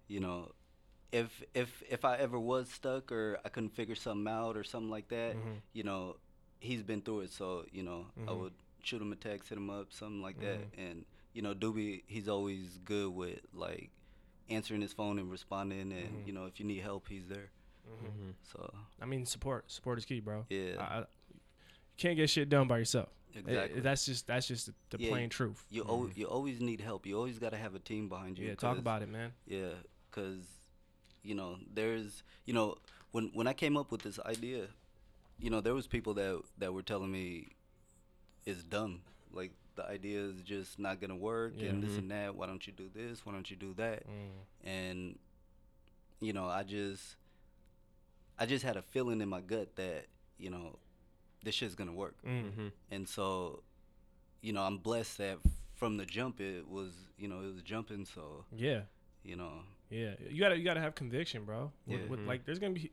you 0.07 0.19
know, 0.19 0.51
if 1.12 1.43
if 1.53 1.84
if 1.89 2.06
I 2.06 2.17
ever 2.17 2.39
was 2.39 2.69
stuck 2.69 3.12
or 3.12 3.39
I 3.45 3.49
couldn't 3.49 3.69
figure 3.75 3.95
something 3.95 4.32
out 4.32 4.58
or 4.58 4.63
something 4.63 4.89
like 4.89 5.08
that, 5.10 5.36
Mhm. 5.36 5.62
you 5.73 5.84
know, 5.84 6.17
he's 6.60 6.84
been 6.84 7.01
through 7.01 7.21
it. 7.21 7.32
So 7.32 7.65
you 7.71 7.84
know, 7.84 8.08
I 8.17 8.21
Mhm. 8.32 8.39
would 8.39 8.53
shoot 8.86 9.02
him 9.02 9.12
a 9.12 9.15
text, 9.15 9.50
hit 9.50 9.58
him 9.58 9.69
up, 9.69 9.88
something 9.91 10.22
like 10.22 10.39
that. 10.41 10.60
And 10.78 11.06
you 11.34 11.41
know, 11.41 11.54
Dubie, 11.54 12.04
he's 12.08 12.28
always 12.28 12.80
good 12.86 13.10
with 13.13 13.39
like 13.54 13.89
answering 14.50 14.82
his 14.82 14.93
phone 14.93 15.17
and 15.19 15.32
responding. 15.32 15.91
And 15.91 16.10
Mhm. 16.24 16.28
you 16.28 16.34
know, 16.34 16.46
if 16.46 16.60
you 16.60 16.65
need 16.65 16.82
help, 16.82 17.08
he's 17.10 17.28
there. 17.28 17.50
Mm-hmm. 17.89 18.32
So 18.52 18.74
I 19.02 19.06
mean, 19.06 19.26
support. 19.26 19.72
Support 19.72 19.98
is 20.00 20.06
key, 20.06 20.19
bro. 20.19 20.46
yeah, 20.50 20.76
I, 20.80 20.84
I, 20.84 21.00
you 21.00 21.06
can't 21.98 22.15
get 22.17 22.30
shit 22.30 22.50
done 22.50 22.67
by 22.67 22.78
yourself. 22.78 23.10
I- 23.36 23.39
exactly. 23.39 23.82
that's 23.82 24.06
just 24.06 24.28
that's 24.28 24.48
just 24.48 24.67
the, 24.67 24.74
the 24.98 25.04
Yeah, 25.04 25.10
plain 25.10 25.30
truth. 25.30 25.65
you 25.72 25.84
al- 25.84 26.10
you 26.15 26.28
always 26.28 26.62
need 26.62 26.80
help. 26.82 27.06
You 27.08 27.17
always 27.17 27.39
got 27.39 27.50
to 27.52 27.58
have 27.58 27.74
a 27.74 27.80
team 27.80 28.08
behind 28.10 28.38
you. 28.38 28.48
Yeah, 28.48 28.56
talk 28.56 28.74
'cause- 28.74 28.80
about 28.80 29.02
it, 29.02 29.10
man. 29.10 29.34
Yeah, 29.48 29.69
because 30.12 30.46
you 31.24 31.34
know, 31.36 31.58
there's 31.74 32.22
you 32.46 32.54
know, 32.54 32.78
when 33.12 33.32
when 33.34 33.48
I 33.48 33.54
came 33.54 33.76
up 33.76 33.91
with 33.91 34.04
this 34.04 34.19
idea, 34.19 34.67
you 35.39 35.50
know, 35.50 35.62
there 35.62 35.74
was 35.74 35.88
people 35.88 36.13
that 36.13 36.41
that 36.60 36.74
were 36.74 36.84
telling 36.84 37.12
me 37.12 37.48
it's 38.45 38.63
dumb. 38.63 39.01
Like 39.32 39.51
the 39.75 39.86
idea 39.88 40.21
is 40.21 40.41
just 40.41 40.77
not 40.79 41.01
gonna 41.01 41.15
work, 41.15 41.53
Yeah. 41.58 41.69
and 41.69 41.82
this 41.84 41.97
and 41.97 42.10
that. 42.12 42.36
Why 42.36 42.45
don't 42.47 42.65
you 42.67 42.73
do 42.73 42.89
this? 42.93 43.25
Why 43.25 43.34
don't 43.34 43.49
you 43.49 43.56
do 43.58 43.73
that? 43.75 44.03
Mm. 44.08 44.67
And 44.69 45.19
you 46.19 46.34
know, 46.34 46.45
I 46.47 46.63
just 46.63 47.15
I 48.39 48.45
just 48.45 48.63
had 48.63 48.77
a 48.77 48.82
feeling 48.82 49.21
in 49.21 49.29
my 49.29 49.41
gut 49.41 49.75
that 49.75 50.06
you 50.38 50.49
know 50.49 50.77
this 51.43 51.56
shit's 51.56 51.75
gonna 51.75 51.93
work. 51.93 52.15
Mm. 52.25 52.43
Mm-hmm. 52.43 52.67
And 52.91 53.08
so, 53.08 53.63
you 54.41 54.53
know, 54.53 54.62
I'm 54.62 54.77
blessed 54.77 55.17
that 55.19 55.38
from 55.75 55.97
the 55.97 56.06
jump 56.06 56.39
it 56.39 56.67
was 56.67 56.93
you 57.17 57.27
know 57.27 57.41
it 57.41 57.53
was 57.53 57.62
jumping. 57.63 58.06
So 58.06 58.45
Yeah, 58.56 58.82
you 59.23 59.36
know, 59.36 59.51
yeah. 59.89 60.13
You 60.29 60.39
gotta 60.39 60.58
you 60.58 60.63
gotta 60.63 60.82
have 60.82 60.95
conviction, 60.95 61.43
bro. 61.45 61.71
With, 61.88 61.99
Yeah. 62.01 62.08
with, 62.08 62.19
Mhm. 62.21 62.27
like, 62.27 62.45
there's 62.45 62.60
gonna 62.60 62.73
be. 62.73 62.91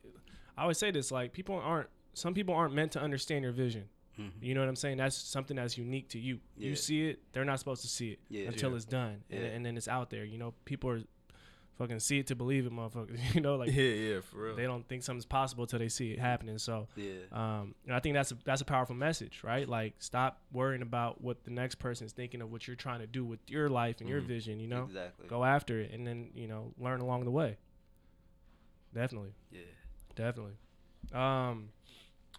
I 0.57 0.63
always 0.63 0.77
say 0.77 0.91
this. 0.91 1.11
Like, 1.11 1.31
people 1.33 1.55
aren't. 1.55 1.89
Some 2.13 2.33
people 2.33 2.53
aren't 2.53 2.73
meant 2.73 2.91
to 2.93 3.01
understand 3.01 3.43
your 3.43 3.53
vision. 3.53 3.87
Mhm. 4.21 4.31
You 4.41 4.53
know 4.53 4.59
what 4.61 4.69
I'm 4.69 4.75
saying? 4.75 4.97
That's 4.97 5.15
something 5.15 5.55
that's 5.57 5.77
unique 5.77 6.09
to 6.09 6.19
you. 6.19 6.39
Yeah. 6.57 6.69
You 6.69 6.75
see 6.75 7.07
it. 7.09 7.19
They're 7.33 7.45
not 7.45 7.59
supposed 7.59 7.81
to 7.83 7.87
see 7.87 8.11
it 8.11 8.19
Yeah. 8.29 8.47
until 8.47 8.69
Yeah. 8.71 8.75
it's 8.77 8.85
done, 8.85 9.23
and, 9.29 9.41
Yeah. 9.41 9.47
and 9.47 9.65
then 9.65 9.77
it's 9.77 9.87
out 9.87 10.09
there. 10.09 10.25
You 10.25 10.37
know, 10.37 10.53
people 10.65 10.89
are 10.91 11.01
fucking 11.77 11.99
see 11.99 12.19
it 12.19 12.27
to 12.27 12.35
believe 12.35 12.65
it, 12.67 12.71
motherfuckers. 12.71 13.17
You 13.35 13.41
know, 13.41 13.55
like 13.55 13.71
yeah, 13.71 13.83
yeah, 13.83 14.19
for 14.21 14.37
real. 14.43 14.55
they 14.55 14.63
don't 14.63 14.87
think 14.87 15.01
something's 15.03 15.25
possible 15.25 15.63
until 15.63 15.79
they 15.79 15.89
see 15.89 16.11
it 16.11 16.19
happening. 16.19 16.57
So. 16.59 16.87
yeah. 16.95 17.13
Um, 17.31 17.73
and 17.85 17.95
I 17.95 17.99
think 17.99 18.13
that's 18.13 18.31
a, 18.31 18.37
that's 18.43 18.61
a 18.61 18.65
powerful 18.65 18.95
message, 18.95 19.41
right? 19.43 19.67
Like, 19.67 19.95
stop 19.99 20.41
worrying 20.51 20.81
about 20.83 21.21
what 21.21 21.43
the 21.43 21.49
next 21.51 21.75
person's 21.75 22.11
thinking 22.11 22.41
of 22.41 22.51
what 22.51 22.67
you're 22.67 22.75
trying 22.75 22.99
to 22.99 23.07
do 23.07 23.25
with 23.25 23.39
your 23.49 23.67
life 23.69 23.99
and 23.99 24.07
your 24.09 24.21
Mhm. 24.21 24.25
vision. 24.27 24.59
You 24.59 24.67
know, 24.67 24.83
exactly. 24.83 25.27
go 25.27 25.43
after 25.43 25.79
it, 25.79 25.91
and 25.91 26.05
then 26.05 26.29
you 26.35 26.47
know, 26.47 26.73
learn 26.77 26.99
along 27.01 27.23
the 27.25 27.31
way. 27.31 27.57
Definitely, 28.93 29.33
Yeah. 29.51 29.61
definitely. 30.15 30.53
Um, 31.13 31.69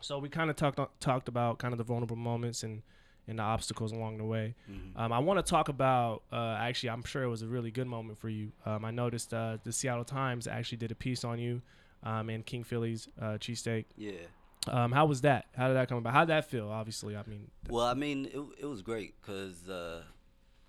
so 0.03 0.19
we 0.19 0.29
kind 0.29 0.51
of 0.51 0.57
talked 0.57 0.79
talked 1.01 1.29
about 1.29 1.59
kind 1.59 1.73
of 1.73 1.79
the 1.79 1.85
vulnerable 1.85 2.17
moments 2.17 2.62
and 2.62 2.83
and 3.29 3.38
the 3.38 3.43
obstacles 3.43 3.93
along 3.93 4.19
the 4.19 4.25
way. 4.25 4.55
Mhm. 4.71 4.97
Um, 4.97 5.12
I 5.12 5.21
want 5.21 5.38
to 5.45 5.49
talk 5.49 5.69
about 5.69 6.25
uh, 6.33 6.57
actually, 6.59 6.91
I'm 6.91 7.05
sure 7.05 7.23
it 7.23 7.29
was 7.29 7.43
a 7.43 7.47
really 7.49 7.71
good 7.71 7.87
moment 7.87 8.19
for 8.19 8.29
you. 8.29 8.53
Um, 8.67 8.85
I 8.85 8.91
noticed 8.91 9.33
uh, 9.33 9.59
the 9.62 9.73
Seattle 9.73 10.05
Times 10.05 10.47
actually 10.49 10.79
did 10.79 10.91
a 10.91 10.97
piece 10.97 11.23
on 11.25 11.38
you 11.38 11.62
um, 12.03 12.29
and 12.29 12.45
King 12.45 12.65
Philly's 12.65 13.09
uh, 13.21 13.38
cheesesteak. 13.38 13.85
yeah. 13.97 14.12
Um, 14.69 14.93
how 14.93 15.07
was 15.07 15.23
that? 15.23 15.47
How 15.57 15.67
did 15.67 15.75
that 15.75 15.88
come 15.88 15.99
about? 15.99 16.12
How 16.12 16.21
did 16.21 16.31
that 16.31 16.45
feel? 16.49 16.69
Obviously, 16.69 17.17
I 17.17 17.23
mean, 17.27 17.51
Well, 17.69 17.87
I 17.87 17.95
mean, 17.95 18.27
it 18.27 18.41
it 18.61 18.67
was 18.67 18.81
great 18.83 19.15
because 19.21 19.69
uh, 19.69 20.03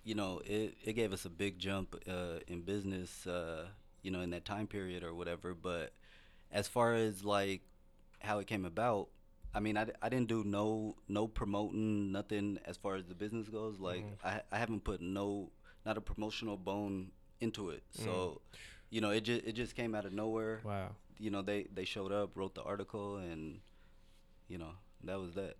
you 0.04 0.14
know 0.16 0.40
it 0.44 0.74
it 0.84 0.94
gave 0.94 1.12
us 1.12 1.24
a 1.24 1.30
big 1.30 1.58
jump 1.58 1.94
uh, 2.08 2.38
in 2.48 2.62
business. 2.62 3.26
Uh, 3.26 3.66
you 4.02 4.10
know, 4.10 4.20
in 4.20 4.30
that 4.30 4.44
time 4.44 4.66
period 4.66 5.02
or 5.02 5.14
whatever. 5.14 5.54
But 5.54 5.92
as 6.52 6.68
far 6.68 6.94
as 6.94 7.24
like 7.24 7.62
how 8.20 8.38
it 8.38 8.46
came 8.46 8.64
about, 8.64 9.08
I 9.54 9.60
mean, 9.60 9.76
I, 9.76 9.86
I 10.02 10.08
didn't 10.08 10.28
do 10.28 10.42
no 10.44 10.96
no 11.08 11.28
promoting 11.28 12.10
nothing 12.12 12.58
as 12.64 12.76
far 12.76 12.96
as 12.96 13.04
the 13.06 13.14
business 13.14 13.48
goes. 13.48 13.78
Like 13.78 14.04
Mhm. 14.04 14.14
I 14.24 14.40
I 14.50 14.58
haven't 14.58 14.84
put 14.84 15.00
no 15.00 15.50
not 15.86 15.96
a 15.96 16.00
promotional 16.00 16.56
bone 16.56 17.12
into 17.40 17.70
it. 17.70 17.82
Mm. 17.98 18.04
So. 18.04 18.40
You 18.90 19.00
know, 19.00 19.10
it 19.10 19.22
just 19.22 19.44
it 19.44 19.52
just 19.54 19.74
came 19.74 19.92
out 19.96 20.04
of 20.04 20.12
nowhere. 20.12 20.60
wow. 20.64 20.90
You 21.18 21.30
know, 21.30 21.42
they 21.42 21.64
they 21.74 21.84
showed 21.84 22.12
up, 22.12 22.36
wrote 22.36 22.54
the 22.54 22.62
article, 22.62 23.16
and 23.16 23.60
you 24.46 24.56
know 24.58 24.70
that 25.02 25.18
was 25.18 25.34
that. 25.34 25.56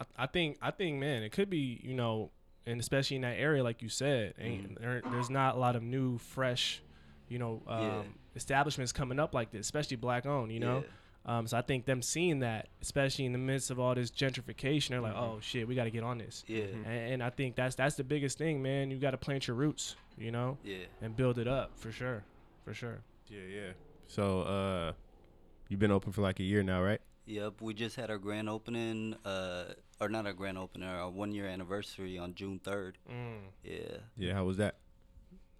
I, 0.00 0.24
I 0.24 0.26
think 0.26 0.58
I 0.60 0.72
think 0.72 0.98
man, 0.98 1.22
it 1.22 1.30
could 1.30 1.48
be 1.48 1.80
you 1.84 1.94
know, 1.94 2.32
and 2.66 2.80
especially 2.80 3.16
in 3.16 3.22
that 3.22 3.38
area, 3.38 3.62
like 3.62 3.80
you 3.80 3.88
said, 3.88 4.34
Mhm. 4.38 4.78
there, 4.80 5.02
there's 5.08 5.30
not 5.30 5.54
a 5.54 5.58
lot 5.58 5.76
of 5.76 5.84
new, 5.84 6.18
fresh, 6.18 6.82
you 7.28 7.38
know, 7.38 7.62
um, 7.68 7.80
Yeah. 7.84 8.02
establishments 8.34 8.90
coming 8.92 9.20
up 9.20 9.34
like 9.34 9.52
this, 9.52 9.60
especially 9.66 9.96
black 9.96 10.26
owned. 10.26 10.50
You 10.50 10.58
know, 10.60 10.84
um, 11.26 11.46
so 11.46 11.56
I 11.56 11.62
think 11.62 11.86
them 11.86 12.02
seeing 12.02 12.40
that, 12.40 12.68
especially 12.82 13.24
in 13.24 13.32
the 13.32 13.38
midst 13.38 13.70
of 13.70 13.78
all 13.80 13.94
this 13.94 14.10
gentrification, 14.10 14.88
they're 14.90 15.00
like, 15.00 15.14
Mhm. 15.14 15.22
oh 15.22 15.38
shit, 15.40 15.66
we 15.66 15.74
got 15.74 15.84
to 15.84 15.90
get 15.90 16.02
on 16.04 16.18
this. 16.18 16.44
Yeah, 16.46 16.64
And, 16.64 16.86
and 16.86 17.22
I 17.22 17.30
think 17.30 17.56
that's 17.56 17.74
that's 17.76 17.94
the 17.96 18.04
biggest 18.04 18.38
thing, 18.38 18.62
man. 18.62 18.90
You 18.90 18.98
got 18.98 19.12
to 19.12 19.16
plant 19.18 19.46
your 19.48 19.56
roots, 19.56 19.96
you 20.18 20.30
know, 20.30 20.58
yeah. 20.64 20.84
and 21.00 21.16
build 21.16 21.38
it 21.38 21.48
up 21.48 21.78
for 21.78 21.90
sure, 21.92 22.24
for 22.64 22.74
sure. 22.74 23.00
Yeah, 23.28 23.40
yeah. 23.48 23.72
So, 24.06 24.42
uh, 24.42 24.92
you've 25.68 25.80
been 25.80 25.90
open 25.90 26.12
for 26.12 26.20
like 26.20 26.40
a 26.40 26.44
year 26.44 26.62
now, 26.62 26.82
right? 26.82 27.00
Yep, 27.26 27.62
we 27.62 27.72
just 27.72 27.96
had 27.96 28.10
our 28.10 28.18
grand 28.18 28.50
opening, 28.50 29.14
uh, 29.24 29.72
or 29.98 30.10
not 30.10 30.26
our 30.26 30.34
grand 30.34 30.58
opening, 30.58 30.86
our 30.86 31.08
one 31.08 31.32
year 31.32 31.46
anniversary 31.46 32.18
on 32.18 32.34
June 32.34 32.58
third. 32.62 32.98
Mm. 33.10 33.38
Yeah, 33.62 33.96
Yeah, 34.18 34.34
how 34.34 34.44
was 34.44 34.58
that? 34.58 34.76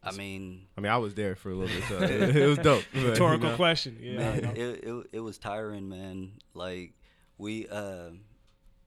I 0.04 0.12
mean, 0.12 0.66
I 0.76 0.80
mean, 0.80 0.92
I 0.92 0.96
was 0.98 1.14
there 1.14 1.34
for 1.34 1.50
a 1.50 1.54
little 1.54 1.74
bit, 1.74 1.84
so 1.88 1.98
it, 2.02 2.36
it 2.36 2.46
was 2.46 2.58
dope. 2.58 2.84
but, 2.92 3.00
you 3.00 3.08
Rhetorical 3.08 3.50
know. 3.50 3.56
question. 3.56 3.98
Yeah. 4.00 4.18
Man, 4.18 4.56
it, 4.56 4.84
it 4.84 5.06
it 5.12 5.20
was 5.20 5.38
tiring, 5.38 5.88
man. 5.88 6.32
Like 6.54 6.94
we 7.38 7.66
uh, 7.68 8.10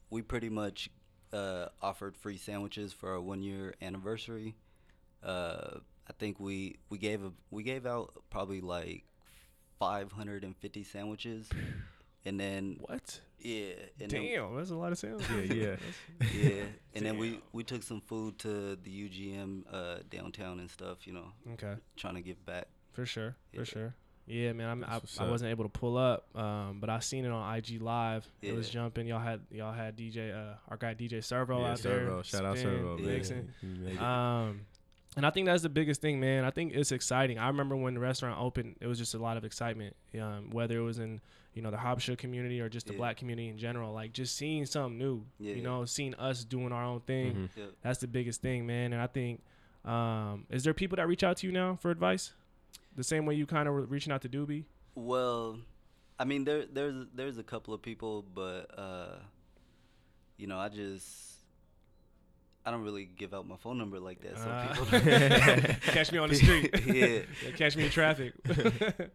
we 0.09 0.21
pretty 0.21 0.49
much 0.49 0.89
uh, 1.33 1.67
offered 1.81 2.15
free 2.15 2.37
sandwiches 2.37 2.93
for 2.93 3.11
our 3.11 3.21
one 3.21 3.41
year 3.41 3.73
anniversary. 3.81 4.55
Uh, 5.23 5.79
I 6.07 6.13
think 6.17 6.39
we 6.39 6.77
we 6.89 6.97
gave 6.97 7.23
a, 7.23 7.31
we 7.51 7.63
gave 7.63 7.85
out 7.85 8.13
probably 8.29 8.61
like 8.61 9.03
550 9.79 10.83
sandwiches, 10.83 11.49
and 12.27 12.39
then 12.39 12.77
what? 12.81 13.21
yeah, 13.39 13.73
and 13.99 14.11
then 14.11 14.23
Damn, 14.23 14.55
that's 14.55 14.71
a 14.71 14.75
lot 14.75 14.91
of 14.91 14.97
sales. 14.97 15.23
Yeah, 15.29 15.53
yeah. 15.53 15.75
yeah, 16.35 16.63
and 16.93 17.05
then 17.05 17.17
we 17.17 17.39
we 17.53 17.63
took 17.63 17.83
some 17.83 18.01
food 18.01 18.37
to 18.39 18.75
the 18.75 19.09
UGM 19.09 19.63
uh, 19.71 19.97
downtown 20.09 20.59
and 20.59 20.69
stuff. 20.69 21.07
You 21.07 21.13
know, 21.13 21.31
Okay, 21.53 21.75
trying 21.95 22.15
to 22.15 22.21
give 22.21 22.43
back. 22.45 22.67
for 22.93 23.05
sure, 23.05 23.35
for 23.55 23.65
sure. 23.65 23.95
Yeah, 24.29 24.51
man, 24.51 24.69
I'm, 24.69 24.83
I, 24.83 24.99
I 25.19 25.29
wasn't 25.29 25.51
able 25.51 25.63
to 25.63 25.69
pull 25.69 25.95
up, 25.95 26.27
um, 26.35 26.79
but 26.81 26.89
I 26.89 26.99
seen 26.99 27.23
it 27.23 27.31
on 27.31 27.55
IG 27.55 27.81
Live. 27.81 28.29
It 28.41 28.53
was 28.53 28.69
jumping. 28.69 29.07
Y'all 29.07 29.21
had 29.21 29.39
y'all 29.49 29.71
had 29.71 29.95
DJ, 29.95 30.35
uh, 30.35 30.55
our 30.67 30.75
guy 30.75 30.93
DJ 30.93 31.23
Servo 31.23 31.61
yeah, 31.61 31.71
out 31.71 31.79
Servo. 31.79 32.15
there. 32.15 32.23
Shout 32.25 32.43
out 32.43 32.57
Servo. 32.57 32.97
Man. 32.97 33.05
mixing. 33.05 33.49
He. 33.61 33.97
Um, 33.97 34.65
and 35.17 35.25
I 35.25 35.29
think 35.31 35.47
that's 35.47 35.63
the 35.63 35.69
biggest 35.69 35.99
thing, 35.99 36.19
man. 36.21 36.45
I 36.45 36.51
think 36.51 36.73
it's 36.73 36.91
exciting. 36.93 37.37
I 37.37 37.47
remember 37.47 37.75
when 37.75 37.93
the 37.95 37.99
restaurant 37.99 38.39
opened, 38.39 38.77
it 38.79 38.87
was 38.87 38.97
just 38.97 39.13
a 39.13 39.17
lot 39.17 39.35
of 39.35 39.43
excitement. 39.43 39.95
Um, 40.21 40.51
whether 40.51 40.77
it 40.77 40.81
was 40.83 40.99
in 40.99 41.19
you 41.53 41.61
know 41.63 41.71
the 41.71 41.77
Habesha 41.77 42.15
community 42.17 42.61
or 42.61 42.69
just 42.69 42.85
the 42.85 42.93
Yeah. 42.93 42.97
black 42.99 43.17
community 43.17 43.49
in 43.49 43.57
general, 43.57 43.91
like 43.91 44.13
just 44.13 44.35
seeing 44.35 44.65
something 44.65 44.97
new. 44.97 45.25
Yeah. 45.39 45.55
You 45.55 45.63
know, 45.63 45.85
seeing 45.85 46.13
us 46.15 46.43
doing 46.45 46.71
our 46.71 46.83
own 46.83 47.01
thing. 47.01 47.33
Mhm. 47.35 47.49
Yeah. 47.57 47.65
That's 47.81 47.99
the 47.99 48.07
biggest 48.07 48.41
thing, 48.41 48.65
man. 48.67 48.93
And 48.93 49.01
I 49.01 49.07
think, 49.07 49.41
um, 49.83 50.45
is 50.51 50.63
there 50.63 50.73
people 50.75 50.95
that 50.97 51.07
reach 51.07 51.23
out 51.23 51.37
to 51.37 51.47
you 51.47 51.51
now 51.53 51.75
for 51.75 51.89
advice, 51.89 52.33
the 52.95 53.03
same 53.03 53.25
way 53.25 53.33
you 53.35 53.45
kind 53.47 53.67
of 53.67 53.73
were 53.73 53.81
reaching 53.85 54.13
out 54.13 54.21
to 54.21 54.29
Dubie? 54.29 54.65
Well, 54.93 55.59
I 56.19 56.25
mean, 56.25 56.43
there 56.45 56.65
there's 56.67 57.07
there's 57.13 57.37
a 57.39 57.43
couple 57.43 57.73
of 57.73 57.81
people, 57.81 58.23
but 58.35 58.77
uh, 58.77 59.15
you 60.37 60.45
know, 60.45 60.59
I 60.59 60.69
just 60.69 61.36
I 62.67 62.71
don't 62.71 62.83
really 62.83 63.05
give 63.05 63.33
out 63.33 63.47
my 63.47 63.55
phone 63.55 63.77
number 63.77 63.97
like 63.99 64.19
that. 64.21 64.37
So 64.37 64.49
Uh, 64.49 64.67
people 64.67 65.73
catch 65.93 66.11
me 66.11 66.17
on 66.17 66.27
the 66.29 66.35
street. 66.35 66.69
yeah, 66.85 67.05
Yeah, 67.45 67.51
catch 67.55 67.77
me 67.77 67.85
in 67.85 67.89
traffic. 67.91 68.33
yeah. 68.45 69.07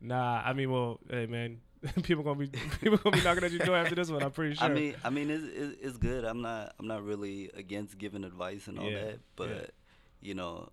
nah, 0.00 0.40
I 0.42 0.54
mean, 0.54 0.70
well, 0.72 0.98
hey, 1.10 1.26
man, 1.26 1.60
people 2.02 2.24
gonna 2.24 2.38
be 2.38 2.48
people 2.80 2.96
gonna 2.96 3.16
be 3.18 3.22
knocking 3.22 3.44
at 3.44 3.52
your 3.52 3.66
door 3.66 3.76
after 3.76 3.94
this 3.94 4.10
one. 4.10 4.22
I'm 4.22 4.30
pretty 4.30 4.54
sure. 4.54 4.64
I 4.64 4.72
mean, 4.72 4.94
I 5.04 5.10
mean, 5.10 5.28
it's, 5.30 5.44
it's 5.44 5.76
it's 5.82 5.96
good. 5.98 6.24
I'm 6.24 6.40
not 6.40 6.72
I'm 6.80 6.86
not 6.86 7.04
really 7.04 7.50
against 7.54 7.98
giving 7.98 8.24
advice 8.24 8.66
and 8.68 8.78
all 8.78 8.90
Yeah, 8.90 9.04
that, 9.04 9.20
but 9.36 9.70
you 10.22 10.34
know, 10.34 10.70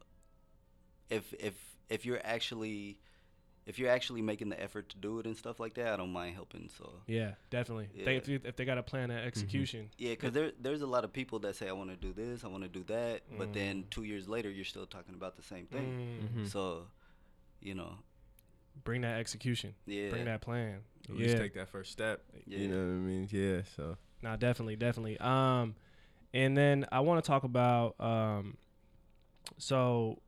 if 1.10 1.34
if 1.34 1.54
if 1.90 2.06
you're 2.06 2.22
actually 2.24 2.98
if 3.66 3.80
you're 3.80 3.90
actually 3.90 4.22
making 4.22 4.50
the 4.50 4.62
effort 4.62 4.90
to 4.90 4.98
do 4.98 5.20
it 5.20 5.26
and 5.26 5.36
stuff 5.36 5.60
like 5.60 5.74
that, 5.76 5.94
I 5.94 5.96
don't 5.98 6.12
mind 6.12 6.36
helping. 6.36 6.70
So 6.78 7.02
yeah, 7.08 7.32
definitely. 7.50 7.90
They, 8.06 8.16
if, 8.16 8.28
you- 8.28 8.40
if 8.44 8.56
they 8.56 8.66
got 8.66 8.78
a 8.78 8.84
plan 8.84 9.10
of 9.12 9.18
execution, 9.18 9.90
Yeah, 9.98 10.12
because 10.12 10.34
there 10.34 10.52
there's 10.60 10.82
a 10.82 10.88
lot 10.88 11.04
of 11.04 11.12
people 11.12 11.40
that 11.40 11.56
say 11.56 11.68
I 11.68 11.72
want 11.74 11.90
to 11.90 11.96
do 11.96 12.14
this, 12.14 12.44
I 12.44 12.48
want 12.48 12.64
to 12.64 12.70
do 12.70 12.84
that, 12.86 13.22
but 13.38 13.54
then 13.54 13.84
Mm. 13.84 13.90
two 13.90 14.04
years 14.04 14.28
later 14.28 14.50
you're 14.52 14.66
still 14.66 14.86
talking 14.86 15.16
about 15.16 15.36
the 15.36 15.44
same 15.44 15.66
thing. 15.66 15.94
Mm, 16.22 16.44
Mhm. 16.44 16.48
So, 16.52 16.88
you 17.60 17.74
know, 17.74 17.98
bring 18.84 19.02
that 19.02 19.20
execution, 19.20 19.74
yeah, 19.88 20.10
bring 20.10 20.26
that 20.26 20.42
plan. 20.42 20.82
At 21.10 21.16
least 21.16 21.36
yeah, 21.36 21.42
take 21.42 21.54
that 21.56 21.70
first 21.70 21.92
step. 21.92 22.24
Yeah. 22.48 22.60
You 22.60 22.68
know 22.68 22.78
what 22.78 22.84
I 22.84 23.08
mean? 23.12 23.28
Yeah. 23.32 23.62
So 23.76 23.98
Nah, 24.22 24.36
definitely, 24.38 24.76
definitely. 24.76 25.18
Um, 25.20 25.76
and 26.34 26.58
then 26.58 26.86
I 26.92 27.00
want 27.02 27.24
to 27.24 27.28
talk 27.28 27.44
about 27.44 27.96
um, 28.00 28.58
so, 29.58 30.20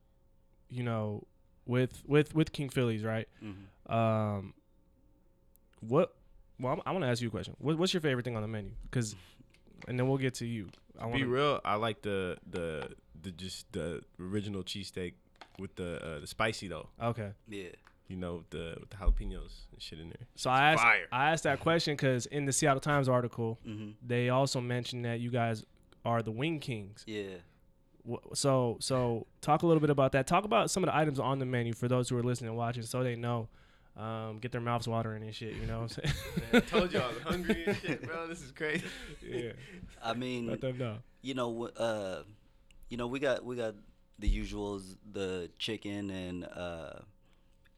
you 0.69 0.83
know, 0.83 1.25
with 1.67 2.01
with 2.07 2.33
with 2.33 2.51
King 2.51 2.69
Phillies, 2.69 3.03
right? 3.03 3.27
hmm 3.39 3.93
Um, 3.93 4.53
what? 5.81 6.13
Well, 6.59 6.73
I'm, 6.73 6.81
I 6.85 6.91
want 6.91 7.03
to 7.03 7.09
ask 7.09 7.21
you 7.21 7.27
a 7.27 7.31
question. 7.31 7.55
What, 7.59 7.77
what's 7.77 7.93
your 7.93 8.01
favorite 8.01 8.23
thing 8.23 8.35
on 8.35 8.41
the 8.41 8.47
menu? 8.47 8.71
Because, 8.89 9.15
and 9.87 9.99
then 9.99 10.07
we'll 10.07 10.17
get 10.17 10.33
to 10.35 10.45
you. 10.45 10.69
I 10.99 11.11
be 11.11 11.23
real. 11.23 11.61
I 11.63 11.75
like 11.75 12.01
the 12.01 12.37
the 12.49 12.89
the 13.21 13.31
just 13.31 13.71
the 13.73 14.01
original 14.19 14.63
cheesesteak 14.63 15.13
with 15.59 15.75
the 15.75 16.03
uh, 16.03 16.19
the 16.19 16.27
spicy 16.27 16.67
though. 16.67 16.89
Okay. 17.01 17.31
yeah, 17.47 17.69
You 18.07 18.15
know 18.17 18.43
the 18.49 18.77
with 18.79 18.89
the 18.89 18.95
jalapenos 18.97 19.65
and 19.71 19.79
shit 19.81 19.99
in 19.99 20.09
there. 20.09 20.27
So 20.35 20.49
I 20.49 20.71
asked 20.71 20.81
fire. 20.83 21.05
I 21.11 21.31
asked 21.31 21.43
that 21.43 21.59
question 21.59 21.93
because 21.95 22.25
in 22.25 22.45
the 22.45 22.51
Seattle 22.53 22.79
Times 22.81 23.07
article, 23.07 23.59
hmm 23.63 23.91
they 24.05 24.29
also 24.29 24.59
mentioned 24.59 25.05
that 25.05 25.19
you 25.19 25.29
guys 25.29 25.63
are 26.03 26.23
the 26.23 26.31
Wing 26.31 26.59
Kings. 26.59 27.03
yeah. 27.05 27.35
Wh- 28.09 28.33
So 28.35 28.77
so 28.79 29.25
talk 29.41 29.63
a 29.63 29.67
little 29.67 29.81
bit 29.81 29.89
about 29.89 30.11
that. 30.13 30.27
Talk 30.27 30.45
about 30.45 30.69
some 30.71 30.83
of 30.83 30.87
the 30.87 30.95
items 30.95 31.19
on 31.19 31.39
the 31.39 31.45
menu 31.45 31.73
for 31.73 31.87
those 31.87 32.09
who 32.09 32.17
are 32.17 32.23
listening 32.23 32.49
and 32.49 32.57
watching, 32.57 32.83
so 32.83 33.03
they 33.03 33.15
know. 33.15 33.47
Um, 33.95 34.37
get 34.37 34.51
their 34.51 34.61
mouths 34.61 34.87
watering 34.87 35.23
and 35.23 35.33
shit. 35.33 35.55
You 35.55 35.65
know 35.65 35.81
what 35.81 35.97
I'm 35.97 36.11
saying? 36.11 36.13
I 36.53 36.59
told 36.59 36.93
you 36.93 36.99
I 36.99 37.07
was 37.07 37.17
hungry 37.23 37.63
and 37.65 37.75
shit, 37.77 38.03
bro. 38.03 38.27
This 38.29 38.43
is 38.43 38.51
crazy. 38.51 38.83
yeah. 39.27 39.53
I 40.03 40.13
mean, 40.13 40.45
Let 40.45 40.61
them 40.61 40.77
know. 40.77 40.97
you 41.23 41.33
know, 41.33 41.65
uh, 41.75 42.21
you 42.89 42.97
know, 42.97 43.07
we 43.07 43.17
got 43.19 43.43
we 43.43 43.55
got 43.55 43.73
the 44.19 44.29
usuals, 44.29 44.95
the 45.11 45.49
chicken 45.57 46.11
and 46.11 46.45
uh, 46.45 46.99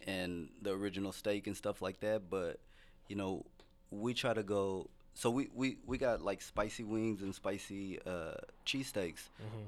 and 0.06 0.50
the 0.62 0.72
original 0.72 1.14
steak 1.14 1.48
and 1.48 1.56
stuff 1.56 1.82
like 1.82 2.02
that. 2.02 2.30
But 2.30 2.60
you 3.08 3.16
know, 3.16 3.46
we 3.90 4.14
try 4.14 4.34
to 4.34 4.44
go. 4.44 4.90
So 5.20 5.30
we 5.30 5.50
we 5.54 5.76
we 5.86 5.98
got 5.98 6.22
like 6.22 6.42
spicy 6.42 6.86
wings 6.86 7.22
and 7.22 7.36
spicy 7.36 8.00
uh, 8.08 8.36
cheesesteaks, 8.66 9.28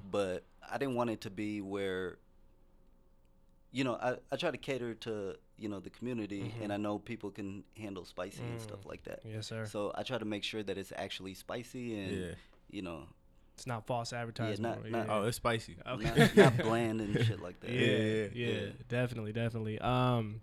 but 0.10 0.46
I 0.72 0.78
didn't 0.78 0.96
want 0.96 1.10
it 1.10 1.20
to 1.22 1.30
be 1.30 1.60
where. 1.60 2.16
You 3.74 3.84
know, 3.84 3.96
I, 3.96 4.16
I 4.32 4.38
try 4.38 4.50
to 4.52 4.58
cater 4.58 4.94
to 4.96 5.36
you 5.58 5.68
know 5.68 5.82
the 5.82 5.90
community, 5.90 6.54
and 6.62 6.72
I 6.72 6.78
know 6.78 7.00
people 7.00 7.32
can 7.32 7.66
handle 7.78 8.06
spicy 8.06 8.42
and 8.44 8.62
stuff 8.62 8.86
like 8.86 9.04
that. 9.04 9.20
Yes, 9.26 9.48
sir. 9.48 9.66
So 9.66 9.92
I 9.94 10.04
try 10.04 10.18
to 10.18 10.24
make 10.26 10.46
sure 10.46 10.64
that 10.64 10.78
it's 10.78 10.94
actually 10.96 11.34
spicy 11.34 12.00
and 12.00 12.12
Yeah. 12.12 12.34
you 12.70 12.82
know 12.82 13.04
It's 13.56 13.68
not 13.68 13.86
false 13.86 14.14
advertising. 14.14 14.64
not- 14.64 14.90
not- 14.90 15.10
Oh, 15.10 15.24
it's 15.24 15.36
spicy. 15.36 15.76
Okay. 15.86 16.16
not, 16.18 16.36
not 16.38 16.58
bland 16.66 17.02
and 17.02 17.26
shit 17.26 17.42
like 17.42 17.60
that. 17.60 17.72
yeah, 17.72 17.88
Yeah, 17.88 18.28
yeah, 18.34 18.48
yeah. 18.62 18.66
definitely, 18.88 19.34
definitely. 19.34 19.80
Um, 19.80 20.40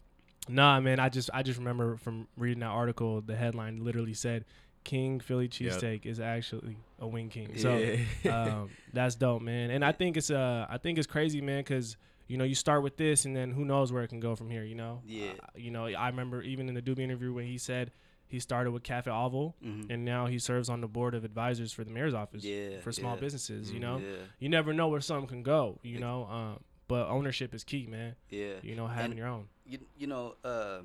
nah, 0.51 0.81
man, 0.81 1.01
I 1.01 1.09
just 1.09 1.31
I 1.33 1.43
just 1.43 1.59
remember 1.59 1.97
from 1.97 2.29
reading 2.37 2.61
that 2.61 2.67
article, 2.83 3.23
the 3.23 3.37
headline 3.37 3.83
literally 3.85 4.15
said, 4.15 4.45
"King 4.85 5.21
Philly 5.21 5.45
Yep. 5.45 5.53
cheesesteak 5.53 6.07
is 6.07 6.21
actually 6.21 6.77
a 6.99 7.07
wing 7.07 7.29
king." 7.29 7.57
So 7.57 7.77
Yeah. 7.77 8.43
um, 8.45 8.71
that's 8.93 9.15
dope, 9.15 9.43
man. 9.43 9.71
And 9.71 9.85
I 9.85 9.93
think 9.93 10.17
it's 10.17 10.31
uh 10.31 10.67
I 10.69 10.79
think 10.79 10.99
it's 10.99 11.07
crazy, 11.07 11.41
man, 11.41 11.61
because 11.61 11.97
you 12.27 12.37
know 12.37 12.45
you 12.45 12.55
start 12.55 12.83
with 12.83 12.97
this, 12.97 13.25
and 13.25 13.35
then 13.35 13.53
who 13.53 13.65
knows 13.65 13.93
where 13.93 14.03
it 14.03 14.09
can 14.09 14.21
go 14.21 14.35
from 14.37 14.51
here. 14.51 14.65
You 14.65 14.75
know. 14.75 15.03
Yeah. 15.07 15.31
Uh, 15.43 15.47
you 15.57 15.71
know, 15.71 15.87
I 15.87 16.09
remember 16.09 16.43
even 16.43 16.69
in 16.69 16.75
the 16.75 16.83
Dubie 16.83 17.01
interview 17.01 17.33
when 17.33 17.47
he 17.47 17.59
said 17.59 17.91
he 18.27 18.39
started 18.41 18.73
with 18.73 18.83
Cafe 18.83 19.11
Avole, 19.11 19.55
Mhm. 19.65 19.87
and 19.89 20.05
now 20.05 20.27
he 20.27 20.39
serves 20.39 20.69
on 20.69 20.83
the 20.83 20.87
board 20.89 21.15
of 21.15 21.25
advisors 21.25 21.73
for 21.73 21.83
the 21.85 21.91
mayor's 21.91 22.13
office 22.13 22.45
Yeah, 22.45 22.81
for 22.81 22.93
small 22.93 23.15
yeah. 23.15 23.21
businesses. 23.21 23.73
You 23.73 23.81
know, 23.81 23.97
Yeah, 23.99 24.17
you 24.39 24.51
never 24.51 24.75
know 24.75 24.89
where 24.89 25.01
something 25.01 25.27
can 25.29 25.43
go. 25.43 25.79
You 25.83 25.99
know, 25.99 26.25
um, 26.27 26.61
but 26.89 27.09
ownership 27.09 27.55
is 27.55 27.65
key, 27.65 27.87
man. 27.87 28.17
yeah. 28.29 28.55
You 28.63 28.75
know, 28.75 28.87
having 28.87 29.13
And- 29.13 29.19
your 29.19 29.29
own. 29.29 29.49
You, 29.65 29.79
you 29.97 30.07
know, 30.07 30.35
uh, 30.45 30.81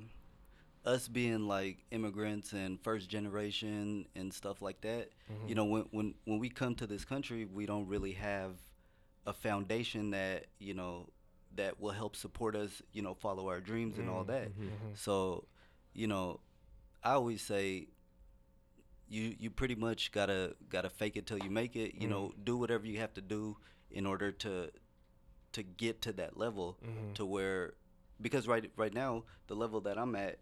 us 0.85 1.07
being 1.07 1.47
like 1.47 1.77
immigrants 1.91 2.51
and 2.53 2.79
first 2.81 3.09
generation 3.09 4.05
and 4.15 4.33
stuff 4.33 4.61
like 4.61 4.81
that. 4.81 5.09
Mm-hmm. 5.31 5.47
You 5.49 5.55
know, 5.55 5.65
when 5.65 5.83
when 5.91 6.13
when 6.25 6.39
we 6.39 6.49
come 6.49 6.75
to 6.75 6.87
this 6.87 7.05
country, 7.05 7.45
we 7.45 7.65
don't 7.65 7.87
really 7.87 8.13
have 8.13 8.51
a 9.25 9.33
foundation 9.33 10.11
that 10.11 10.45
you 10.59 10.73
know 10.73 11.07
that 11.55 11.79
will 11.79 11.91
help 11.91 12.15
support 12.15 12.55
us. 12.55 12.81
You 12.91 13.01
know, 13.01 13.13
follow 13.13 13.47
our 13.49 13.59
dreams 13.61 13.97
and 13.97 14.07
Mm-hmm. 14.07 14.15
all 14.17 14.23
that. 14.25 14.51
So, 14.95 15.45
you 15.93 16.07
know, 16.07 16.39
I 17.03 17.11
always 17.13 17.41
say. 17.41 17.87
You, 19.09 19.35
you 19.37 19.51
pretty 19.51 19.75
much 19.75 20.11
gotta 20.11 20.55
gotta 20.69 20.89
fake 20.89 21.17
it 21.17 21.27
till 21.27 21.37
you 21.37 21.51
make 21.51 21.75
it. 21.75 21.93
You 22.01 22.07
know, 22.07 22.33
do 22.43 22.57
whatever 22.57 22.87
you 22.87 22.97
have 22.99 23.13
to 23.13 23.21
do 23.21 23.57
in 23.91 24.07
order 24.07 24.31
to 24.31 24.71
to 25.51 25.61
get 25.61 26.01
to 26.03 26.13
that 26.13 26.35
level 26.35 26.79
to 27.13 27.23
where 27.25 27.73
because 28.19 28.47
right 28.47 28.71
right 28.75 28.93
now 28.93 29.23
the 29.47 29.55
level 29.55 29.81
that 29.81 29.99
I'm 29.99 30.15
at 30.15 30.39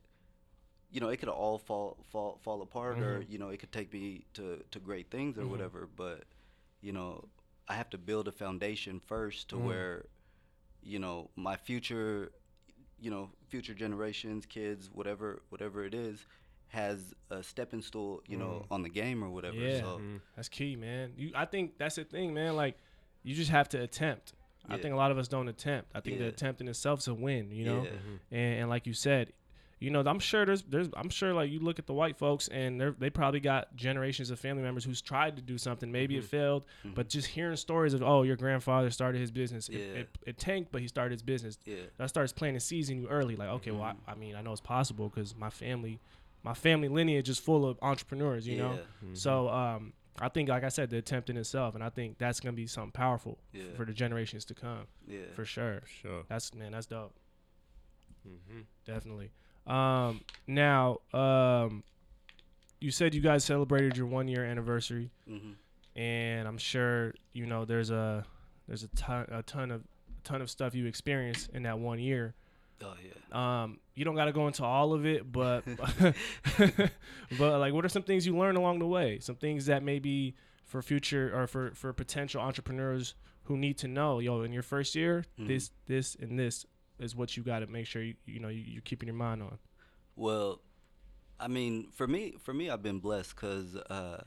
you 0.92 1.00
know 1.00 1.10
it 1.10 1.18
could 1.18 1.30
all 1.30 1.58
fall 1.58 1.98
fall 2.12 2.40
fall 2.44 2.62
apart 2.62 3.00
or 3.00 3.20
mm-hmm. 3.20 3.32
you 3.32 3.38
know 3.38 3.50
it 3.50 3.60
could 3.60 3.72
take 3.72 3.92
me 3.94 4.26
to 4.34 4.62
to 4.72 4.80
great 4.80 5.10
things 5.10 5.38
or 5.38 5.42
mm-hmm. 5.42 5.52
whatever 5.52 5.88
but 5.96 6.24
you 6.82 6.92
know 6.92 7.24
I 7.68 7.76
have 7.76 7.90
to 7.92 7.98
build 7.98 8.28
a 8.28 8.32
foundation 8.32 9.02
first 9.06 9.50
to 9.50 9.56
mm-hmm. 9.56 9.68
where 9.68 10.06
you 10.84 11.00
know 11.00 11.30
my 11.36 11.56
future 11.56 12.32
you 13.00 13.10
know 13.10 13.30
future 13.48 13.74
generations 13.74 14.46
kids 14.46 14.90
whatever 14.92 15.42
whatever 15.50 15.86
it 15.86 15.94
is 15.94 16.26
has 16.72 17.14
a 17.30 17.44
stepping 17.44 17.82
stool 17.82 18.22
you 18.28 18.38
know 18.38 18.66
on 18.72 18.82
the 18.82 18.90
game 18.90 19.24
or 19.24 19.30
whatever 19.30 19.58
Yeah, 19.58 19.82
so 19.82 20.02
that's 20.36 20.48
key, 20.48 20.76
man. 20.76 21.12
You, 21.18 21.32
I 21.36 21.46
think 21.46 21.78
that's 21.78 21.96
the 21.96 22.06
thing, 22.06 22.34
man. 22.34 22.56
Like, 22.56 22.78
you 23.24 23.36
just 23.36 23.52
have 23.52 23.68
to 23.70 23.82
attempt. 23.82 24.34
I 24.70 24.78
think 24.78 24.94
a 24.94 24.98
lot 24.98 25.12
of 25.12 25.18
us 25.18 25.28
don't 25.28 25.50
attempt. 25.50 25.92
I 25.94 26.00
think 26.00 26.20
the 26.20 26.28
attempt 26.28 26.62
in 26.62 26.68
itself 26.70 27.00
is 27.00 27.08
a 27.08 27.14
win, 27.14 27.52
you 27.52 27.66
know. 27.66 27.84
Yeah. 27.84 28.38
And, 28.38 28.60
and 28.62 28.70
like 28.70 28.86
you 28.86 28.94
said, 28.94 29.34
you 29.82 29.90
know, 29.90 30.02
I'm 30.06 30.20
sure 30.20 30.46
there's 30.46 30.62
there's 30.62 30.88
I'm 30.96 31.10
sure 31.10 31.34
like 31.34 31.50
you 31.52 31.60
look 31.60 31.80
at 31.80 31.88
the 31.88 31.94
white 31.94 32.16
folks 32.16 32.48
and 32.48 32.80
they 32.80 32.90
they 33.00 33.10
probably 33.10 33.40
got 33.42 33.76
generations 33.76 34.30
of 34.30 34.40
family 34.40 34.62
members 34.64 34.86
who's 34.86 35.02
tried 35.02 35.36
to 35.38 35.42
do 35.42 35.58
something. 35.58 35.92
Maybe 35.92 36.14
Mm-hmm. 36.16 36.24
it 36.24 36.30
failed, 36.30 36.66
but 36.96 37.10
just 37.10 37.28
hearing 37.28 37.58
stories 37.58 37.94
of 37.94 38.02
oh 38.04 38.22
your 38.24 38.36
grandfather 38.38 38.92
started 38.92 39.20
his 39.20 39.32
business, 39.32 39.68
it, 39.70 39.74
Yeah. 39.80 40.02
it, 40.02 40.10
it 40.28 40.38
tanked, 40.38 40.72
but 40.72 40.82
he 40.82 40.88
started 40.88 41.14
his 41.14 41.24
business. 41.24 41.58
Yeah. 41.66 41.78
That 41.98 42.10
starts 42.10 42.32
planting 42.32 42.60
seeds 42.60 42.90
in 42.92 43.02
you 43.02 43.08
early. 43.10 43.36
Like 43.36 43.50
okay, 43.50 43.72
well 43.72 43.82
Mm-hmm. 43.82 44.10
I, 44.10 44.14
I 44.14 44.16
mean 44.16 44.36
I 44.36 44.42
know 44.42 44.52
it's 44.52 44.62
possible 44.62 45.10
because 45.10 45.36
my 45.36 45.50
family, 45.50 46.00
my 46.44 46.54
family 46.54 46.88
lineage 46.88 47.28
is 47.28 47.40
full 47.40 47.66
of 47.66 47.78
entrepreneurs. 47.82 48.48
You 48.48 48.58
know, 48.58 48.74
Yeah. 48.74 49.10
so 49.14 49.50
um. 49.50 49.94
I 50.20 50.28
think, 50.28 50.50
like 50.50 50.66
I 50.66 50.70
said, 50.70 50.90
the 50.90 50.98
attempt 50.98 51.30
in 51.32 51.38
itself, 51.38 51.74
and 51.74 51.82
I 51.84 51.90
think 51.90 52.18
that's 52.20 52.42
gonna 52.42 52.52
be 52.56 52.68
something 52.68 52.92
powerful 52.92 53.40
Yeah. 53.54 53.64
for 53.76 53.86
the 53.86 53.94
generations 53.94 54.44
to 54.46 54.54
come, 54.54 54.86
Yeah. 55.08 55.22
for 55.34 55.46
sure. 55.46 55.82
Sure. 56.02 56.24
That's 56.28 56.54
man, 56.54 56.74
that's 56.74 56.86
dope. 56.86 57.16
Mm-hmm. 58.28 58.60
Definitely. 58.86 59.32
Um, 59.68 60.22
now, 60.48 60.98
um, 61.14 61.84
you 62.80 62.92
said 62.92 63.14
you 63.14 63.22
guys 63.22 63.44
celebrated 63.44 63.96
your 63.98 64.08
one 64.08 64.28
year 64.28 64.44
anniversary, 64.44 65.12
hmm 65.28 65.52
and 65.96 66.48
I'm 66.48 66.58
sure 66.58 67.14
you 67.34 67.46
know 67.46 67.66
there's 67.66 67.90
a 67.92 68.26
there's 68.68 68.84
a 68.84 68.88
ton 68.90 69.26
a 69.30 69.44
ton 69.44 69.72
of 69.72 69.84
ton 70.24 70.42
of 70.42 70.50
stuff 70.50 70.74
you 70.74 70.86
experienced 70.86 71.50
in 71.54 71.64
that 71.64 71.80
one 71.80 72.00
year. 72.00 72.34
Oh 72.84 72.94
yeah. 73.04 73.64
Um, 73.64 73.80
you 73.94 74.06
don't 74.06 74.16
got 74.16 74.26
to 74.26 74.32
go 74.32 74.48
into 74.48 74.64
all 74.64 74.94
of 74.94 75.06
it, 75.06 75.30
but 75.32 75.64
but 77.38 77.60
like, 77.60 77.74
what 77.74 77.86
are 77.86 77.90
some 77.90 78.04
things 78.04 78.26
you 78.26 78.38
learned 78.38 78.58
along 78.58 78.80
the 78.80 78.88
way? 78.88 79.20
Some 79.20 79.36
things 79.36 79.66
that 79.68 79.84
maybe 79.84 80.36
for 80.66 80.82
future 80.82 81.32
or 81.38 81.46
for 81.48 81.72
for 81.76 81.94
potential 81.94 82.42
entrepreneurs 82.42 83.14
who 83.46 83.58
need 83.58 83.78
to 83.80 83.88
know, 83.88 84.20
yo, 84.20 84.42
in 84.44 84.54
your 84.54 84.64
first 84.64 84.96
year, 84.96 85.26
Mhm. 85.40 85.48
this 85.48 85.72
this 85.88 86.16
and 86.16 86.40
this 86.40 86.66
is 87.02 87.16
what 87.16 87.36
you 87.36 87.44
got 87.44 87.60
to 87.60 87.68
make 87.68 87.86
sure 87.88 88.02
you 88.02 88.16
you 88.26 88.40
know 88.40 88.48
you, 88.50 88.62
you're 88.66 88.82
keeping 88.82 89.08
your 89.08 89.16
mind 89.16 89.42
on. 89.42 89.58
Well, 90.16 90.62
I 91.40 91.48
mean, 91.48 91.88
for 91.92 92.08
me, 92.08 92.36
for 92.40 92.54
me, 92.54 92.70
I've 92.70 92.84
been 92.84 93.00
blessed 93.00 93.36
because, 93.36 93.76
uh, 93.76 94.24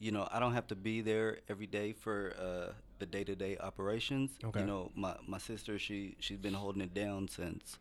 you 0.00 0.10
know, 0.10 0.26
I 0.32 0.40
don't 0.40 0.54
have 0.54 0.66
to 0.68 0.74
be 0.74 1.00
there 1.00 1.38
every 1.48 1.66
day 1.66 1.92
for 1.92 2.34
uh, 2.38 2.72
the 2.98 3.06
day-to-day 3.06 3.58
operations. 3.58 4.30
Okay. 4.42 4.60
You 4.60 4.66
know, 4.66 4.90
my 4.94 5.14
my 5.26 5.38
sister, 5.38 5.78
she 5.78 6.16
she's 6.18 6.38
been 6.38 6.54
holding 6.54 6.82
it 6.82 6.92
down 6.94 7.28
since, 7.28 7.78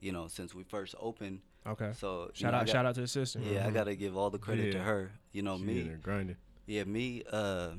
you 0.00 0.12
know, 0.12 0.28
since 0.28 0.54
we 0.54 0.62
first 0.62 0.94
opened. 1.00 1.40
Okay. 1.66 1.92
So 1.96 2.30
Shout 2.34 2.52
know, 2.52 2.58
out, 2.58 2.66
got- 2.66 2.72
shout 2.72 2.86
out 2.86 2.94
to 2.96 3.00
the 3.02 3.06
sister. 3.08 3.40
Yeah, 3.40 3.66
I 3.66 3.70
gotta 3.70 3.94
give 3.94 4.16
all 4.16 4.30
the 4.30 4.38
credit 4.38 4.72
to 4.72 4.78
Yeah. 4.78 4.84
her. 4.84 5.12
You 5.32 5.42
know, 5.42 5.56
She 5.58 5.64
me. 5.64 5.90
grinding. 6.02 6.36
Yeah, 6.66 6.84
me. 6.84 7.22
Uh, 7.30 7.70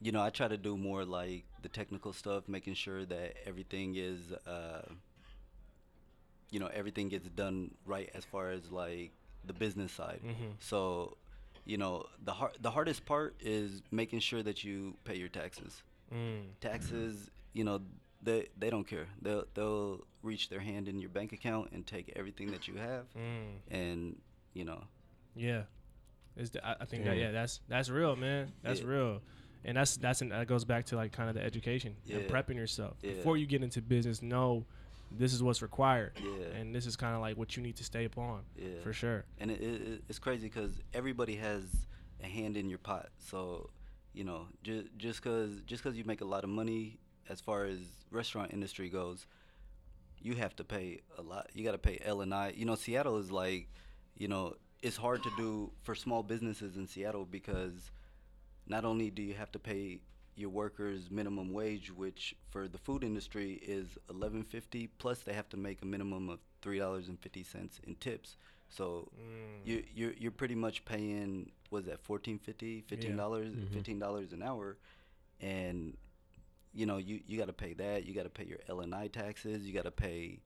you 0.00 0.12
know, 0.12 0.22
I 0.22 0.30
try 0.30 0.48
to 0.48 0.56
do 0.56 0.76
more 0.76 1.04
like 1.04 1.44
the 1.62 1.68
technical 1.68 2.12
stuff, 2.12 2.48
making 2.48 2.74
sure 2.74 3.04
that 3.04 3.34
everything 3.46 3.96
is, 3.96 4.32
uh, 4.46 4.82
you 6.50 6.60
know, 6.60 6.68
everything 6.72 7.08
gets 7.08 7.28
done 7.28 7.72
right 7.84 8.10
as 8.14 8.24
far 8.24 8.50
as 8.50 8.70
like 8.70 9.12
the 9.44 9.52
business 9.52 9.92
side. 9.92 10.20
Mhm. 10.24 10.52
So, 10.60 11.16
you 11.64 11.76
know, 11.76 12.06
the 12.24 12.32
hard 12.32 12.52
the 12.60 12.70
hardest 12.70 13.04
part 13.04 13.34
is 13.40 13.82
making 13.90 14.20
sure 14.20 14.42
that 14.42 14.64
you 14.64 14.96
pay 15.04 15.16
your 15.16 15.28
taxes. 15.28 15.82
Mm. 16.12 16.42
Taxes, 16.60 17.30
you 17.52 17.64
know, 17.64 17.80
they 18.22 18.48
they 18.56 18.70
don't 18.70 18.86
care. 18.86 19.08
They'll 19.20 19.44
they'll 19.54 20.06
reach 20.22 20.48
their 20.48 20.60
hand 20.60 20.88
in 20.88 20.98
your 21.00 21.10
bank 21.10 21.32
account 21.32 21.70
and 21.72 21.86
take 21.86 22.12
everything 22.16 22.50
that 22.52 22.66
you 22.66 22.74
have, 22.76 23.06
Mm. 23.14 23.58
and 23.70 24.20
you 24.54 24.64
know, 24.64 24.84
Yeah, 25.36 25.64
is 26.36 26.50
I, 26.64 26.76
I 26.80 26.84
think 26.86 27.04
that 27.04 27.16
Yeah. 27.16 27.24
yeah 27.26 27.30
that's 27.32 27.60
that's 27.68 27.90
real, 27.90 28.16
man. 28.16 28.52
That's 28.62 28.80
Yeah. 28.80 28.86
real, 28.86 29.22
and 29.64 29.76
that's 29.76 29.96
that's 29.96 30.20
an, 30.22 30.28
that 30.30 30.46
goes 30.46 30.64
back 30.64 30.86
to 30.86 30.96
like 30.96 31.12
kind 31.12 31.28
of 31.28 31.34
the 31.34 31.42
education 31.44 31.96
and 32.10 32.22
prepping 32.28 32.56
yourself 32.56 32.96
Yeah. 33.02 33.12
before 33.12 33.36
you 33.36 33.46
get 33.46 33.62
into 33.62 33.80
business. 33.82 34.22
Know 34.22 34.64
this 35.10 35.32
is 35.32 35.42
what's 35.42 35.62
required, 35.62 36.12
Yeah. 36.22 36.58
and 36.58 36.74
this 36.74 36.84
is 36.86 36.94
kind 36.96 37.14
of 37.14 37.20
like 37.20 37.36
what 37.36 37.56
you 37.56 37.62
need 37.62 37.76
to 37.76 37.84
stay 37.84 38.04
upon 38.04 38.42
Yeah. 38.56 38.80
for 38.82 38.92
sure. 38.92 39.24
and 39.38 39.50
it, 39.50 39.60
it, 39.62 40.02
it's 40.08 40.18
crazy 40.18 40.48
because 40.48 40.72
everybody 40.92 41.36
has 41.36 41.62
a 42.22 42.26
hand 42.26 42.56
in 42.56 42.68
your 42.68 42.78
pot. 42.78 43.08
So, 43.18 43.70
you 44.12 44.24
know, 44.24 44.48
just 44.62 44.86
just 44.98 45.22
cause 45.22 45.62
just 45.66 45.82
cause 45.82 45.94
you 45.96 46.04
make 46.04 46.20
a 46.20 46.26
lot 46.26 46.44
of 46.44 46.50
money 46.50 46.98
as 47.28 47.40
far 47.40 47.64
as 47.64 47.78
restaurant 48.10 48.52
industry 48.52 48.88
goes, 48.88 49.26
you 50.20 50.34
have 50.34 50.54
to 50.56 50.64
pay 50.64 51.00
a 51.18 51.22
lot. 51.22 51.48
You 51.54 51.64
got 51.64 51.72
to 51.72 51.78
pay 51.78 51.98
L 52.04 52.20
and 52.22 52.34
I. 52.34 52.52
You 52.56 52.64
know, 52.64 52.74
Seattle 52.74 53.18
is 53.18 53.30
like, 53.30 53.68
you 54.16 54.28
know, 54.28 54.54
it's 54.82 54.96
hard 54.96 55.22
to 55.22 55.30
do 55.36 55.70
for 55.82 55.94
small 55.94 56.22
businesses 56.22 56.76
in 56.76 56.86
Seattle 56.86 57.24
because 57.24 57.90
not 58.68 58.84
only 58.84 59.10
do 59.10 59.22
you 59.22 59.34
have 59.34 59.50
to 59.52 59.58
pay 59.58 60.00
your 60.36 60.50
workers 60.50 61.10
minimum 61.10 61.52
wage, 61.52 61.90
which 61.90 62.34
for 62.50 62.68
the 62.68 62.78
food 62.78 63.02
industry 63.02 63.54
is 63.66 63.98
eleven 64.08 64.44
fifty, 64.44 64.86
plus 64.86 65.20
they 65.20 65.32
have 65.32 65.48
to 65.48 65.56
make 65.56 65.82
a 65.82 65.86
minimum 65.86 66.28
of 66.28 66.38
three 66.62 66.78
dollars 66.78 67.08
and 67.08 67.18
fifty 67.18 67.42
cents 67.42 67.80
in 67.86 67.94
tips. 67.96 68.36
So 68.68 69.10
you 69.64 69.82
you're 69.94 70.12
you're 70.12 70.30
pretty 70.30 70.54
much 70.54 70.84
paying 70.84 71.50
was 71.70 71.86
that 71.86 72.00
fourteen 72.00 72.38
fifty, 72.38 72.84
fifteen 72.86 73.16
dollars, 73.16 73.54
fifteen 73.72 73.98
dollars 73.98 74.32
an 74.32 74.42
hour, 74.42 74.76
and 75.40 75.96
you 76.72 76.86
know 76.86 76.98
you 76.98 77.20
you 77.26 77.38
got 77.38 77.46
to 77.46 77.52
pay 77.52 77.72
that. 77.74 78.06
You 78.06 78.14
got 78.14 78.24
to 78.24 78.30
pay 78.30 78.44
your 78.44 78.58
L 78.68 78.80
and 78.80 78.94
I 78.94 79.08
taxes. 79.08 79.66
You 79.66 79.72
got 79.72 79.84
to 79.84 79.90
pay 79.90 80.40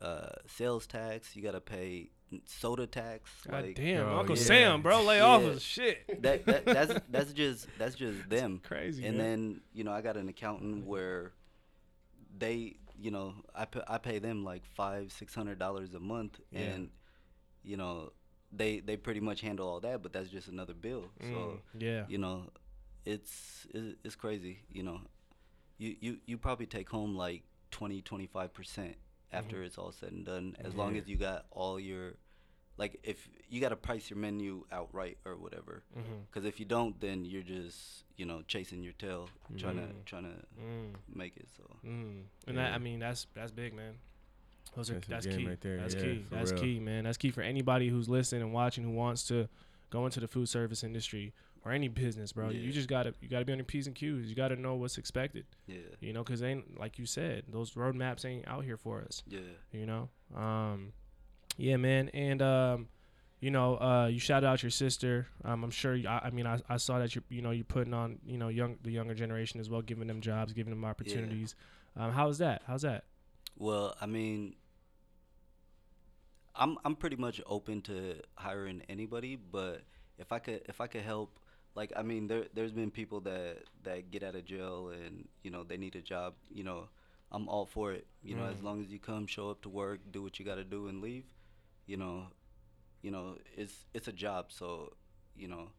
uh, 0.00 0.30
sales 0.46 0.86
tax. 0.86 1.36
You 1.36 1.42
got 1.42 1.52
to 1.52 1.60
pay 1.60 2.10
soda 2.46 2.86
tax. 2.86 3.30
God 3.48 3.64
like, 3.64 3.76
damn, 3.76 4.06
Oh, 4.06 4.18
Uncle 4.18 4.36
yeah. 4.36 4.42
Sam, 4.42 4.82
bro, 4.82 5.02
lay 5.02 5.20
off 5.20 5.42
of 5.42 5.60
shit. 5.60 6.22
that, 6.22 6.44
that 6.46 6.64
that's 6.66 6.94
that's 7.10 7.32
just 7.32 7.66
that's 7.78 7.94
just 7.94 8.28
them. 8.28 8.60
crazy, 8.64 9.04
And 9.06 9.18
man. 9.18 9.26
then 9.26 9.60
you 9.74 9.84
know 9.84 9.92
I 9.92 10.00
got 10.00 10.16
an 10.16 10.28
accountant 10.28 10.86
where 10.86 11.32
they 12.38 12.76
you 13.00 13.10
know 13.10 13.34
I 13.54 13.64
pay, 13.66 13.80
I 13.88 13.98
pay 13.98 14.18
them 14.18 14.44
like 14.44 14.64
five 14.64 15.12
six 15.12 15.34
hundred 15.34 15.58
dollars 15.58 15.94
a 15.94 16.00
month, 16.00 16.40
Yeah. 16.50 16.60
and 16.60 16.90
you 17.62 17.76
know 17.76 18.12
they 18.52 18.80
they 18.80 18.96
pretty 18.96 19.20
much 19.20 19.40
handle 19.40 19.68
all 19.68 19.80
that, 19.80 20.02
but 20.02 20.12
that's 20.12 20.28
just 20.28 20.48
another 20.48 20.74
bill. 20.74 21.04
So 21.20 21.26
Mm, 21.26 21.58
yeah, 21.78 22.04
you 22.08 22.18
know 22.18 22.44
it's 23.04 23.66
it's 23.72 24.14
crazy. 24.14 24.60
You 24.70 24.82
know 24.84 25.00
you 25.78 25.96
you 26.00 26.18
you 26.26 26.38
probably 26.38 26.66
take 26.66 26.88
home 26.90 27.14
like 27.16 27.42
20 27.70 28.02
25 28.02 28.52
percent 28.52 28.96
after 29.32 29.56
Mm-hmm. 29.56 29.64
it's 29.66 29.78
all 29.78 29.92
said 29.92 30.12
and 30.12 30.24
done, 30.24 30.56
as 30.64 30.74
long 30.74 30.96
as 30.96 31.08
you 31.08 31.16
got 31.16 31.46
all 31.50 31.78
your 31.80 32.14
like 32.78 32.98
if 33.04 33.28
you 33.50 33.60
got 33.60 33.68
to 33.68 33.76
price 33.76 34.08
your 34.10 34.18
menu 34.18 34.64
outright 34.72 35.18
or 35.26 35.36
whatever. 35.36 35.82
Because 36.30 36.46
if 36.46 36.58
you 36.58 36.64
don't, 36.66 36.98
then 37.00 37.24
you're 37.24 37.42
just 37.42 38.04
you 38.16 38.24
know 38.24 38.42
chasing 38.46 38.82
your 38.82 38.94
tail, 38.94 39.28
trying 39.58 39.76
to 39.76 39.88
trying 40.06 40.24
to 40.24 40.36
Mm. 40.60 40.94
make 41.14 41.36
it. 41.36 41.48
So 41.56 41.64
Mm. 41.86 42.22
And 42.46 42.58
that 42.58 42.72
I 42.72 42.78
mean 42.78 42.98
that's 42.98 43.26
that's 43.34 43.50
big, 43.52 43.74
man. 43.74 43.94
Those 44.74 44.90
are 44.90 44.94
That's 44.94 45.06
a 45.06 45.10
that's 45.10 45.26
key. 45.26 45.46
right 45.46 45.60
there. 45.60 45.76
That's 45.76 45.94
Yeah, 45.94 46.00
key. 46.02 46.26
That's 46.30 46.52
real. 46.52 46.60
key, 46.62 46.80
man. 46.80 47.04
That's 47.04 47.18
key 47.18 47.30
for 47.30 47.42
anybody 47.42 47.88
who's 47.88 48.08
listening 48.08 48.40
and 48.42 48.52
watching 48.54 48.84
who 48.84 48.90
wants 48.92 49.26
to 49.28 49.48
go 49.90 50.06
into 50.06 50.18
the 50.20 50.28
food 50.28 50.48
service 50.48 50.82
industry 50.82 51.34
or 51.64 51.72
any 51.72 51.88
business, 51.88 52.32
bro. 52.32 52.50
You 52.50 52.72
just 52.72 52.88
gotta 52.88 53.14
you 53.20 53.28
gotta 53.28 53.44
be 53.44 53.52
on 53.52 53.58
your 53.58 53.64
p's 53.64 53.86
and 53.86 53.94
q's. 53.96 54.28
You 54.28 54.34
gotta 54.34 54.56
know 54.56 54.74
what's 54.74 54.98
expected. 54.98 55.46
yeah, 55.66 55.78
You 56.00 56.12
know, 56.12 56.24
because 56.24 56.42
ain't 56.42 56.78
like 56.78 56.98
you 56.98 57.06
said, 57.06 57.44
those 57.48 57.72
roadmaps 57.72 58.24
ain't 58.24 58.46
out 58.48 58.64
here 58.64 58.76
for 58.76 59.02
us. 59.02 59.22
yeah, 59.28 59.40
You 59.72 59.86
know, 59.86 60.08
um, 60.36 60.92
yeah, 61.56 61.76
man, 61.76 62.08
and 62.10 62.42
um, 62.42 62.88
you 63.40 63.50
know, 63.50 63.76
uh, 63.76 64.06
you 64.06 64.18
shout 64.18 64.44
out 64.44 64.62
your 64.62 64.70
sister. 64.70 65.26
Um, 65.44 65.64
I'm 65.64 65.70
sure. 65.70 65.96
I, 66.08 66.22
I 66.24 66.30
mean, 66.30 66.46
I, 66.46 66.60
I 66.68 66.76
saw 66.76 66.98
that 66.98 67.14
you 67.14 67.22
you 67.28 67.42
know 67.42 67.50
you're 67.50 67.64
putting 67.64 67.94
on 67.94 68.18
you 68.24 68.38
know 68.38 68.48
young 68.48 68.78
the 68.82 68.90
younger 68.90 69.14
generation 69.14 69.60
as 69.60 69.68
well, 69.68 69.82
giving 69.82 70.06
them 70.06 70.20
jobs, 70.20 70.52
giving 70.52 70.72
them 70.72 70.84
opportunities. 70.84 71.54
Um, 71.96 72.12
how's 72.12 72.38
that? 72.38 72.62
How's 72.66 72.82
that? 72.82 73.04
Well, 73.58 73.94
I 74.00 74.06
mean, 74.06 74.54
I'm 76.54 76.78
I'm 76.84 76.96
pretty 76.96 77.16
much 77.16 77.40
open 77.46 77.82
to 77.82 78.16
hiring 78.34 78.82
anybody, 78.88 79.36
but 79.36 79.82
if 80.18 80.32
I 80.32 80.38
could 80.38 80.62
if 80.68 80.80
I 80.80 80.86
could 80.86 81.02
help, 81.02 81.38
like 81.74 81.92
I 81.96 82.02
mean, 82.02 82.26
there 82.26 82.44
there's 82.54 82.72
been 82.72 82.90
people 82.90 83.20
that 83.22 83.58
that 83.84 84.10
get 84.10 84.22
out 84.22 84.34
of 84.34 84.44
jail 84.44 84.90
and 84.90 85.28
you 85.42 85.50
know 85.50 85.64
they 85.64 85.76
need 85.76 85.96
a 85.96 86.02
job. 86.02 86.34
You 86.50 86.64
know, 86.64 86.88
I'm 87.30 87.48
all 87.48 87.66
for 87.66 87.92
it. 87.92 88.06
You 88.22 88.36
know, 88.36 88.44
as 88.44 88.62
long 88.62 88.82
as 88.82 88.90
you 88.90 88.98
come, 88.98 89.26
show 89.26 89.50
up 89.50 89.62
to 89.62 89.68
work, 89.68 90.00
do 90.10 90.22
what 90.22 90.38
you 90.38 90.44
got 90.44 90.56
to 90.56 90.64
do, 90.64 90.88
and 90.88 91.00
leave. 91.00 91.24
You 91.86 91.96
know, 91.96 92.26
you 93.02 93.10
know 93.10 93.36
it's 93.56 93.86
it's 93.94 94.08
a 94.08 94.12
job, 94.12 94.46
so 94.50 94.92
you 95.36 95.48
know. 95.48 95.70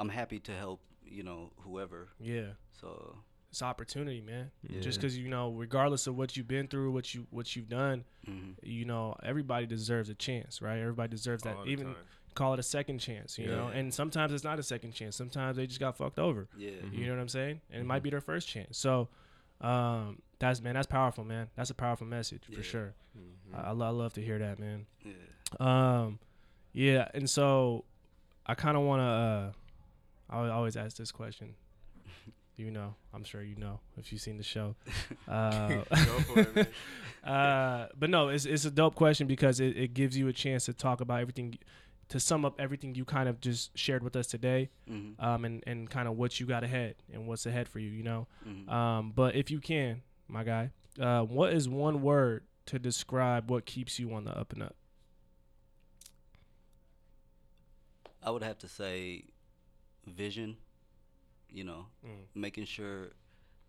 I'm 0.00 0.08
happy 0.08 0.40
to 0.40 0.52
help. 0.52 0.80
You 1.06 1.22
know, 1.22 1.52
whoever. 1.60 2.08
Yeah. 2.18 2.54
So 2.72 3.18
it's 3.50 3.62
opportunity, 3.62 4.20
man. 4.20 4.50
Yeah. 4.68 4.80
Just 4.80 5.00
because 5.00 5.16
you 5.16 5.28
know, 5.28 5.52
regardless 5.52 6.08
of 6.08 6.16
what 6.16 6.36
you've 6.36 6.48
been 6.48 6.66
through, 6.66 6.90
what 6.90 7.14
you 7.14 7.26
what 7.30 7.54
you've 7.54 7.68
done, 7.68 8.04
mhm. 8.28 8.54
you 8.62 8.84
know, 8.84 9.14
everybody 9.22 9.66
deserves 9.66 10.08
a 10.08 10.14
chance, 10.14 10.60
right? 10.60 10.78
Everybody 10.78 11.10
deserves 11.10 11.44
that. 11.44 11.56
All 11.56 11.64
the 11.64 11.70
Even 11.70 11.86
time. 11.86 11.96
Call 12.34 12.54
it 12.54 12.60
a 12.60 12.62
second 12.64 12.98
chance, 12.98 13.38
you 13.38 13.46
know. 13.46 13.68
And 13.68 13.92
sometimes 13.94 14.32
it's 14.32 14.44
not 14.44 14.58
a 14.58 14.62
second 14.62 14.92
chance. 14.92 15.16
Sometimes 15.16 15.56
they 15.56 15.66
just 15.66 15.80
got 15.80 15.96
fucked 15.96 16.18
over. 16.18 16.48
yeah. 16.56 16.70
You 16.92 17.06
know 17.06 17.12
what 17.14 17.20
I'm 17.20 17.28
saying? 17.28 17.60
And 17.70 17.80
it 17.82 17.84
might 17.84 17.96
Mm-hmm. 17.98 18.02
be 18.04 18.10
their 18.10 18.20
first 18.20 18.48
chance. 18.48 18.76
So, 18.78 19.08
um, 19.60 20.20
that's 20.38 20.60
man, 20.60 20.74
that's 20.74 20.86
powerful, 20.86 21.24
man. 21.24 21.48
That's 21.56 21.70
a 21.70 21.74
powerful 21.74 22.06
message 22.06 22.42
for 22.52 22.62
sure. 22.62 22.94
Mm-hmm. 23.18 23.56
I, 23.56 23.68
I, 23.68 23.70
lo- 23.72 23.86
I 23.86 23.90
love 23.90 24.12
to 24.14 24.20
hear 24.22 24.38
that, 24.38 24.58
man. 24.58 24.86
Yeah. 25.04 25.12
Um, 25.60 26.18
yeah, 26.72 27.08
and 27.14 27.30
so 27.30 27.84
I 28.46 28.54
kind 28.54 28.76
of 28.76 28.82
want 28.82 29.00
to. 29.00 29.04
Uh, 29.04 29.52
I 30.30 30.48
always 30.50 30.76
ask 30.76 30.96
this 30.96 31.12
question. 31.12 31.54
you 32.56 32.70
know, 32.70 32.94
I'm 33.14 33.22
sure 33.24 33.42
you 33.42 33.54
know 33.56 33.78
if 33.96 34.10
you've 34.12 34.20
seen 34.20 34.36
the 34.38 34.42
show. 34.42 34.74
Uh, 35.28 35.68
Go 35.68 35.84
for 36.20 36.40
it, 36.40 36.56
man. 36.56 36.66
uh, 37.34 37.86
but 37.98 38.10
no, 38.10 38.28
it's 38.28 38.44
it's 38.44 38.64
a 38.66 38.70
dope 38.70 38.94
question 38.94 39.26
because 39.26 39.58
it, 39.60 39.76
it 39.76 39.94
gives 39.94 40.18
you 40.18 40.28
a 40.28 40.32
chance 40.32 40.66
to 40.66 40.72
talk 40.74 41.00
about 41.00 41.20
everything, 41.20 41.56
to 42.08 42.20
sum 42.20 42.44
up 42.44 42.60
everything 42.60 42.94
you 42.94 43.04
kind 43.04 43.28
of 43.28 43.40
just 43.40 43.76
shared 43.76 44.02
with 44.02 44.14
us 44.16 44.26
today, 44.26 44.70
Mhm. 44.88 45.14
um, 45.22 45.44
and 45.44 45.62
and 45.66 45.90
kind 45.90 46.06
of 46.08 46.16
what 46.16 46.38
you 46.40 46.46
got 46.46 46.62
ahead 46.64 46.96
and 47.12 47.26
what's 47.26 47.46
ahead 47.46 47.68
for 47.68 47.78
you, 47.78 47.90
you 47.90 48.02
know. 48.02 48.26
Mhm. 48.46 48.68
Um, 48.68 49.12
but 49.12 49.34
if 49.34 49.50
you 49.50 49.60
can, 49.60 50.02
my 50.28 50.44
guy, 50.44 50.70
uh, 51.00 51.22
what 51.24 51.52
is 51.52 51.68
one 51.68 52.02
word 52.02 52.44
to 52.66 52.78
describe 52.78 53.50
what 53.50 53.66
keeps 53.66 53.98
you 53.98 54.12
on 54.14 54.24
the 54.24 54.36
up 54.36 54.52
and 54.52 54.62
up? 54.62 54.76
I 58.22 58.30
would 58.30 58.42
have 58.42 58.58
to 58.58 58.68
say 58.68 59.24
vision, 60.06 60.56
you 61.50 61.64
know, 61.64 61.86
Mm. 62.04 62.26
making 62.34 62.64
sure, 62.64 63.12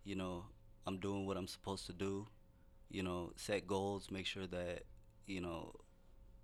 you 0.03 0.15
know, 0.15 0.45
I'm 0.85 0.97
doing 0.99 1.25
what 1.25 1.35
I'm 1.37 1.47
supposed 1.47 1.85
to 1.87 1.93
do, 1.93 2.27
you 2.89 3.03
know, 3.03 3.33
set 3.35 3.67
goals, 3.67 4.09
make 4.11 4.25
sure 4.25 4.47
that, 4.47 4.83
you 5.25 5.41
know, 5.41 5.73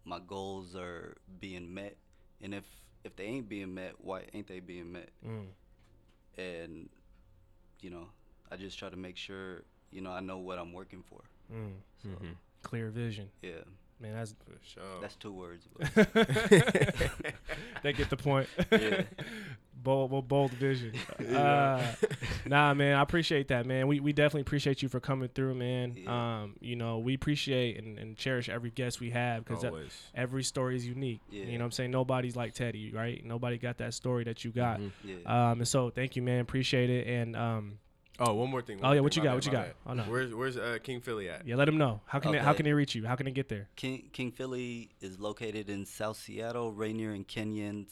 my 0.05 0.19
goals 0.25 0.75
are 0.75 1.17
being 1.39 1.73
met. 1.73 1.97
And 2.41 2.53
if 2.53 2.65
if 3.03 3.15
they 3.15 3.25
ain't 3.25 3.49
being 3.49 3.73
met, 3.73 3.93
why 3.99 4.23
ain't 4.33 4.47
they 4.47 4.59
being 4.59 4.91
met? 4.91 5.09
Mm. 5.25 5.47
And 6.37 6.89
you 7.81 7.89
know, 7.89 8.07
I 8.51 8.57
just 8.57 8.77
try 8.77 8.89
to 8.89 8.97
make 8.97 9.17
sure, 9.17 9.63
you 9.91 10.01
know, 10.01 10.11
I 10.11 10.19
know 10.19 10.37
what 10.37 10.59
I'm 10.59 10.73
working 10.73 11.03
for. 11.09 11.21
Mm. 11.53 11.73
So, 12.03 12.09
Clear 12.63 12.89
vision, 12.89 13.29
yeah. 13.41 13.63
man. 13.99 14.13
That's 14.13 14.33
For 14.45 14.57
sure. 14.61 15.01
That's 15.01 15.15
two 15.15 15.33
words. 15.33 15.67
But 15.75 15.93
they 17.83 17.93
get 17.93 18.09
the 18.09 18.17
point. 18.17 18.47
Yeah. 18.71 19.03
bold, 19.83 20.11
bold, 20.11 20.27
bold 20.27 20.51
vision. 20.51 20.93
Uh, 21.31 21.81
nah, 22.45 22.73
man, 22.73 22.95
I 22.95 23.01
appreciate 23.01 23.47
that, 23.49 23.65
man. 23.65 23.87
We 23.87 23.99
we 23.99 24.11
definitely 24.11 24.41
appreciate 24.41 24.81
you 24.81 24.89
for 24.89 24.99
coming 24.99 25.29
through, 25.29 25.55
man. 25.55 25.95
Yeah. 25.95 26.41
Um, 26.41 26.55
you 26.59 26.75
know, 26.75 26.99
we 26.99 27.13
appreciate 27.13 27.77
and, 27.77 27.97
and 27.97 28.17
cherish 28.17 28.49
every 28.49 28.69
guest 28.71 28.99
we 28.99 29.11
have 29.11 29.45
because 29.45 29.65
every 30.13 30.43
story 30.43 30.75
is 30.75 30.85
unique. 30.85 31.21
Yeah. 31.29 31.45
You 31.45 31.53
know 31.53 31.59
what 31.59 31.65
I'm 31.65 31.71
saying? 31.71 31.91
Nobody's 31.91 32.35
like 32.35 32.53
Teddy, 32.53 32.91
right? 32.91 33.23
Nobody 33.25 33.57
got 33.57 33.77
that 33.77 33.93
story 33.93 34.23
that 34.25 34.43
you 34.43 34.51
got. 34.51 34.79
Mhm. 34.79 34.91
yeah. 35.03 35.15
Um, 35.51 35.59
and 35.59 35.67
so 35.67 35.89
thank 35.89 36.15
you, 36.15 36.21
man. 36.21 36.41
Appreciate 36.41 36.89
it. 36.89 37.07
And 37.07 37.35
um, 37.35 37.79
Oh, 38.19 38.33
one 38.33 38.51
more 38.51 38.61
thing. 38.61 38.79
one 38.79 38.91
Oh, 38.91 38.93
yeah, 38.93 38.99
what 38.99 39.15
you 39.15 39.23
got, 39.23 39.29
bad, 39.29 39.35
what 39.35 39.45
you 39.45 39.51
got? 39.51 39.65
bad. 39.65 39.73
Oh, 39.87 39.93
no. 39.93 40.03
Where's 40.03 40.33
Where's 40.33 40.57
uh, 40.57 40.77
King 40.83 41.01
Philly 41.01 41.29
at? 41.29 41.47
yeah, 41.47 41.55
let 41.55 41.65
them 41.65 41.77
know 41.77 42.01
how 42.05 42.19
can 42.19 42.33
they, 42.33 42.37
how 42.39 42.53
can 42.53 42.65
they 42.65 42.73
reach 42.73 42.93
you? 42.93 43.05
How 43.05 43.15
can 43.15 43.25
they 43.25 43.31
get 43.31 43.49
there? 43.49 43.69
King 43.75 44.09
King 44.11 44.31
Philly 44.31 44.89
is 45.01 45.19
located 45.19 45.69
in 45.69 45.85
South 45.85 46.17
Seattle, 46.17 46.71
Rainier 46.71 47.11
and 47.13 47.27
Kenyon, 47.27 47.87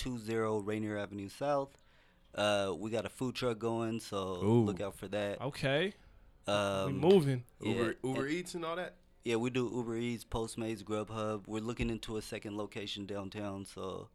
7820 0.00 0.64
Rainier 0.66 0.98
Avenue 0.98 1.28
South. 1.28 1.70
Uh, 2.34 2.74
we 2.76 2.90
got 2.90 3.06
a 3.06 3.08
food 3.08 3.34
truck 3.34 3.58
going, 3.58 4.00
so 4.00 4.42
Ooh. 4.44 4.64
look 4.64 4.80
out 4.80 4.94
for 4.94 5.08
that. 5.08 5.40
Okay, 5.40 5.94
Um, 6.46 7.00
we 7.00 7.08
moving. 7.08 7.44
Uber 7.60 7.84
yeah, 7.84 7.92
Uber 8.04 8.22
and- 8.26 8.30
Eats 8.30 8.54
and 8.54 8.64
all 8.64 8.76
that. 8.76 8.94
Yeah, 9.24 9.36
we 9.36 9.50
do 9.50 9.68
Uber 9.74 9.96
Eats, 9.96 10.24
Postmates, 10.24 10.84
Grubhub. 10.84 11.48
We're 11.48 11.60
looking 11.62 11.90
into 11.90 12.16
a 12.16 12.22
second 12.22 12.56
location 12.56 13.06
downtown, 13.06 13.64
so 13.64 14.08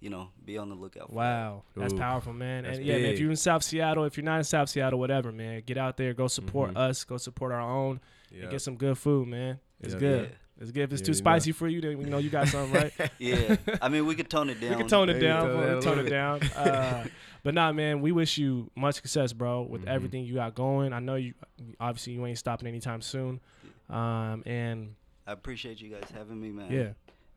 you 0.00 0.10
know, 0.10 0.28
be 0.44 0.56
on 0.56 0.68
the 0.68 0.76
lookout. 0.76 1.08
For 1.08 1.14
Wow, 1.16 1.62
that's 1.76 1.92
Ooh, 1.92 1.96
powerful, 1.98 2.32
man. 2.32 2.62
that's 2.62 2.76
and 2.78 2.86
yeah, 2.86 2.98
man, 2.98 3.06
if 3.06 3.18
you're 3.18 3.30
in 3.30 3.36
South 3.36 3.64
Seattle, 3.64 4.04
if 4.04 4.16
you're 4.16 4.24
not 4.24 4.38
in 4.38 4.44
South 4.44 4.68
Seattle, 4.68 4.98
whatever, 5.00 5.32
man, 5.32 5.60
get 5.66 5.76
out 5.76 5.96
there, 5.96 6.14
go 6.14 6.28
support 6.28 6.72
Mhm. 6.74 6.76
us, 6.76 7.02
go 7.02 7.16
support 7.16 7.50
our 7.50 7.60
own, 7.60 8.00
Yeah. 8.30 8.42
and 8.42 8.50
get 8.52 8.60
some 8.62 8.76
good 8.76 8.96
food, 8.96 9.26
man. 9.26 9.58
It's 9.80 9.94
Yeah. 9.94 10.00
good. 10.00 10.28
Yeah. 10.30 10.36
It's 10.60 10.70
good. 10.72 10.82
If 10.82 10.92
it's 10.92 11.00
You 11.00 11.06
too 11.06 11.10
already 11.10 11.18
know. 11.22 11.38
spicy 11.38 11.52
for 11.52 11.68
you, 11.68 11.80
then 11.80 12.00
you 12.00 12.06
know 12.06 12.18
you 12.18 12.30
got 12.30 12.48
something, 12.48 12.72
right? 12.72 12.92
Yeah, 13.18 13.56
I 13.80 13.88
mean, 13.88 14.06
we 14.06 14.14
could 14.14 14.28
tone 14.28 14.50
it 14.50 14.60
down. 14.60 14.70
we 14.70 14.76
can 14.76 14.88
tone 14.88 15.08
it 15.08 15.20
down. 15.20 15.46
go, 15.46 15.52
bro. 15.56 15.60
yeah, 15.66 15.72
We 15.72 15.78
a 15.78 15.80
tone 15.82 15.96
little 15.96 16.06
it 16.06 16.10
down. 16.10 16.40
Uh, 16.56 17.04
but 17.44 17.54
nah, 17.54 17.70
man, 17.72 18.00
we 18.00 18.10
wish 18.12 18.38
you 18.38 18.70
much 18.74 18.96
success, 18.96 19.32
bro, 19.32 19.62
with 19.62 19.84
Mhm. 19.84 19.88
everything 19.88 20.24
you 20.24 20.34
got 20.34 20.54
going. 20.56 20.92
I 20.92 20.98
know 20.98 21.14
you, 21.14 21.34
obviously, 21.78 22.14
you 22.14 22.26
ain't 22.26 22.38
stopping 22.38 22.66
anytime 22.66 23.00
soon. 23.00 23.40
Um, 23.88 24.42
and 24.46 24.94
I 25.26 25.32
appreciate 25.32 25.80
you 25.80 25.90
guys 25.90 26.10
having 26.12 26.40
me, 26.40 26.50
man. 26.50 26.70
yeah, 26.72 26.88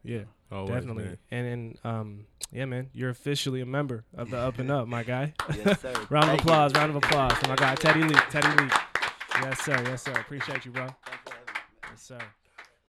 yeah. 0.03 0.23
Always, 0.51 0.73
Definitely. 0.73 1.03
man. 1.05 1.17
And 1.29 1.47
then, 1.47 1.77
um, 1.91 2.25
yeah, 2.51 2.65
man, 2.65 2.89
you're 2.93 3.09
officially 3.11 3.61
a 3.61 3.65
member 3.65 4.03
of 4.17 4.31
the 4.31 4.37
Up 4.37 4.57
and 4.59 4.69
Up, 4.77 4.87
my 4.87 5.03
guy. 5.03 5.33
Yes, 5.55 5.79
sir. 5.81 5.93
round 6.09 6.23
of 6.25 6.29
Thank 6.29 6.43
you. 6.43 6.49
applause, 6.49 6.73
round 6.73 6.89
of 6.89 6.95
applause 6.97 7.33
for 7.33 7.47
my 7.47 7.55
guy, 7.55 7.75
Teddy 7.75 8.01
Leake. 8.03 8.29
Teddy 8.29 8.49
Leake. 8.61 8.73
Yes, 9.43 9.59
sir. 9.61 9.81
Yes, 9.85 10.01
sir. 10.03 10.11
Appreciate 10.13 10.65
you, 10.65 10.71
bro. 10.71 10.87
Thanks 10.87 11.21
for 11.23 11.33
having 11.35 11.45
me, 11.47 11.53
man. 11.83 11.91
Yes, 11.91 12.01
sir. 12.01 12.17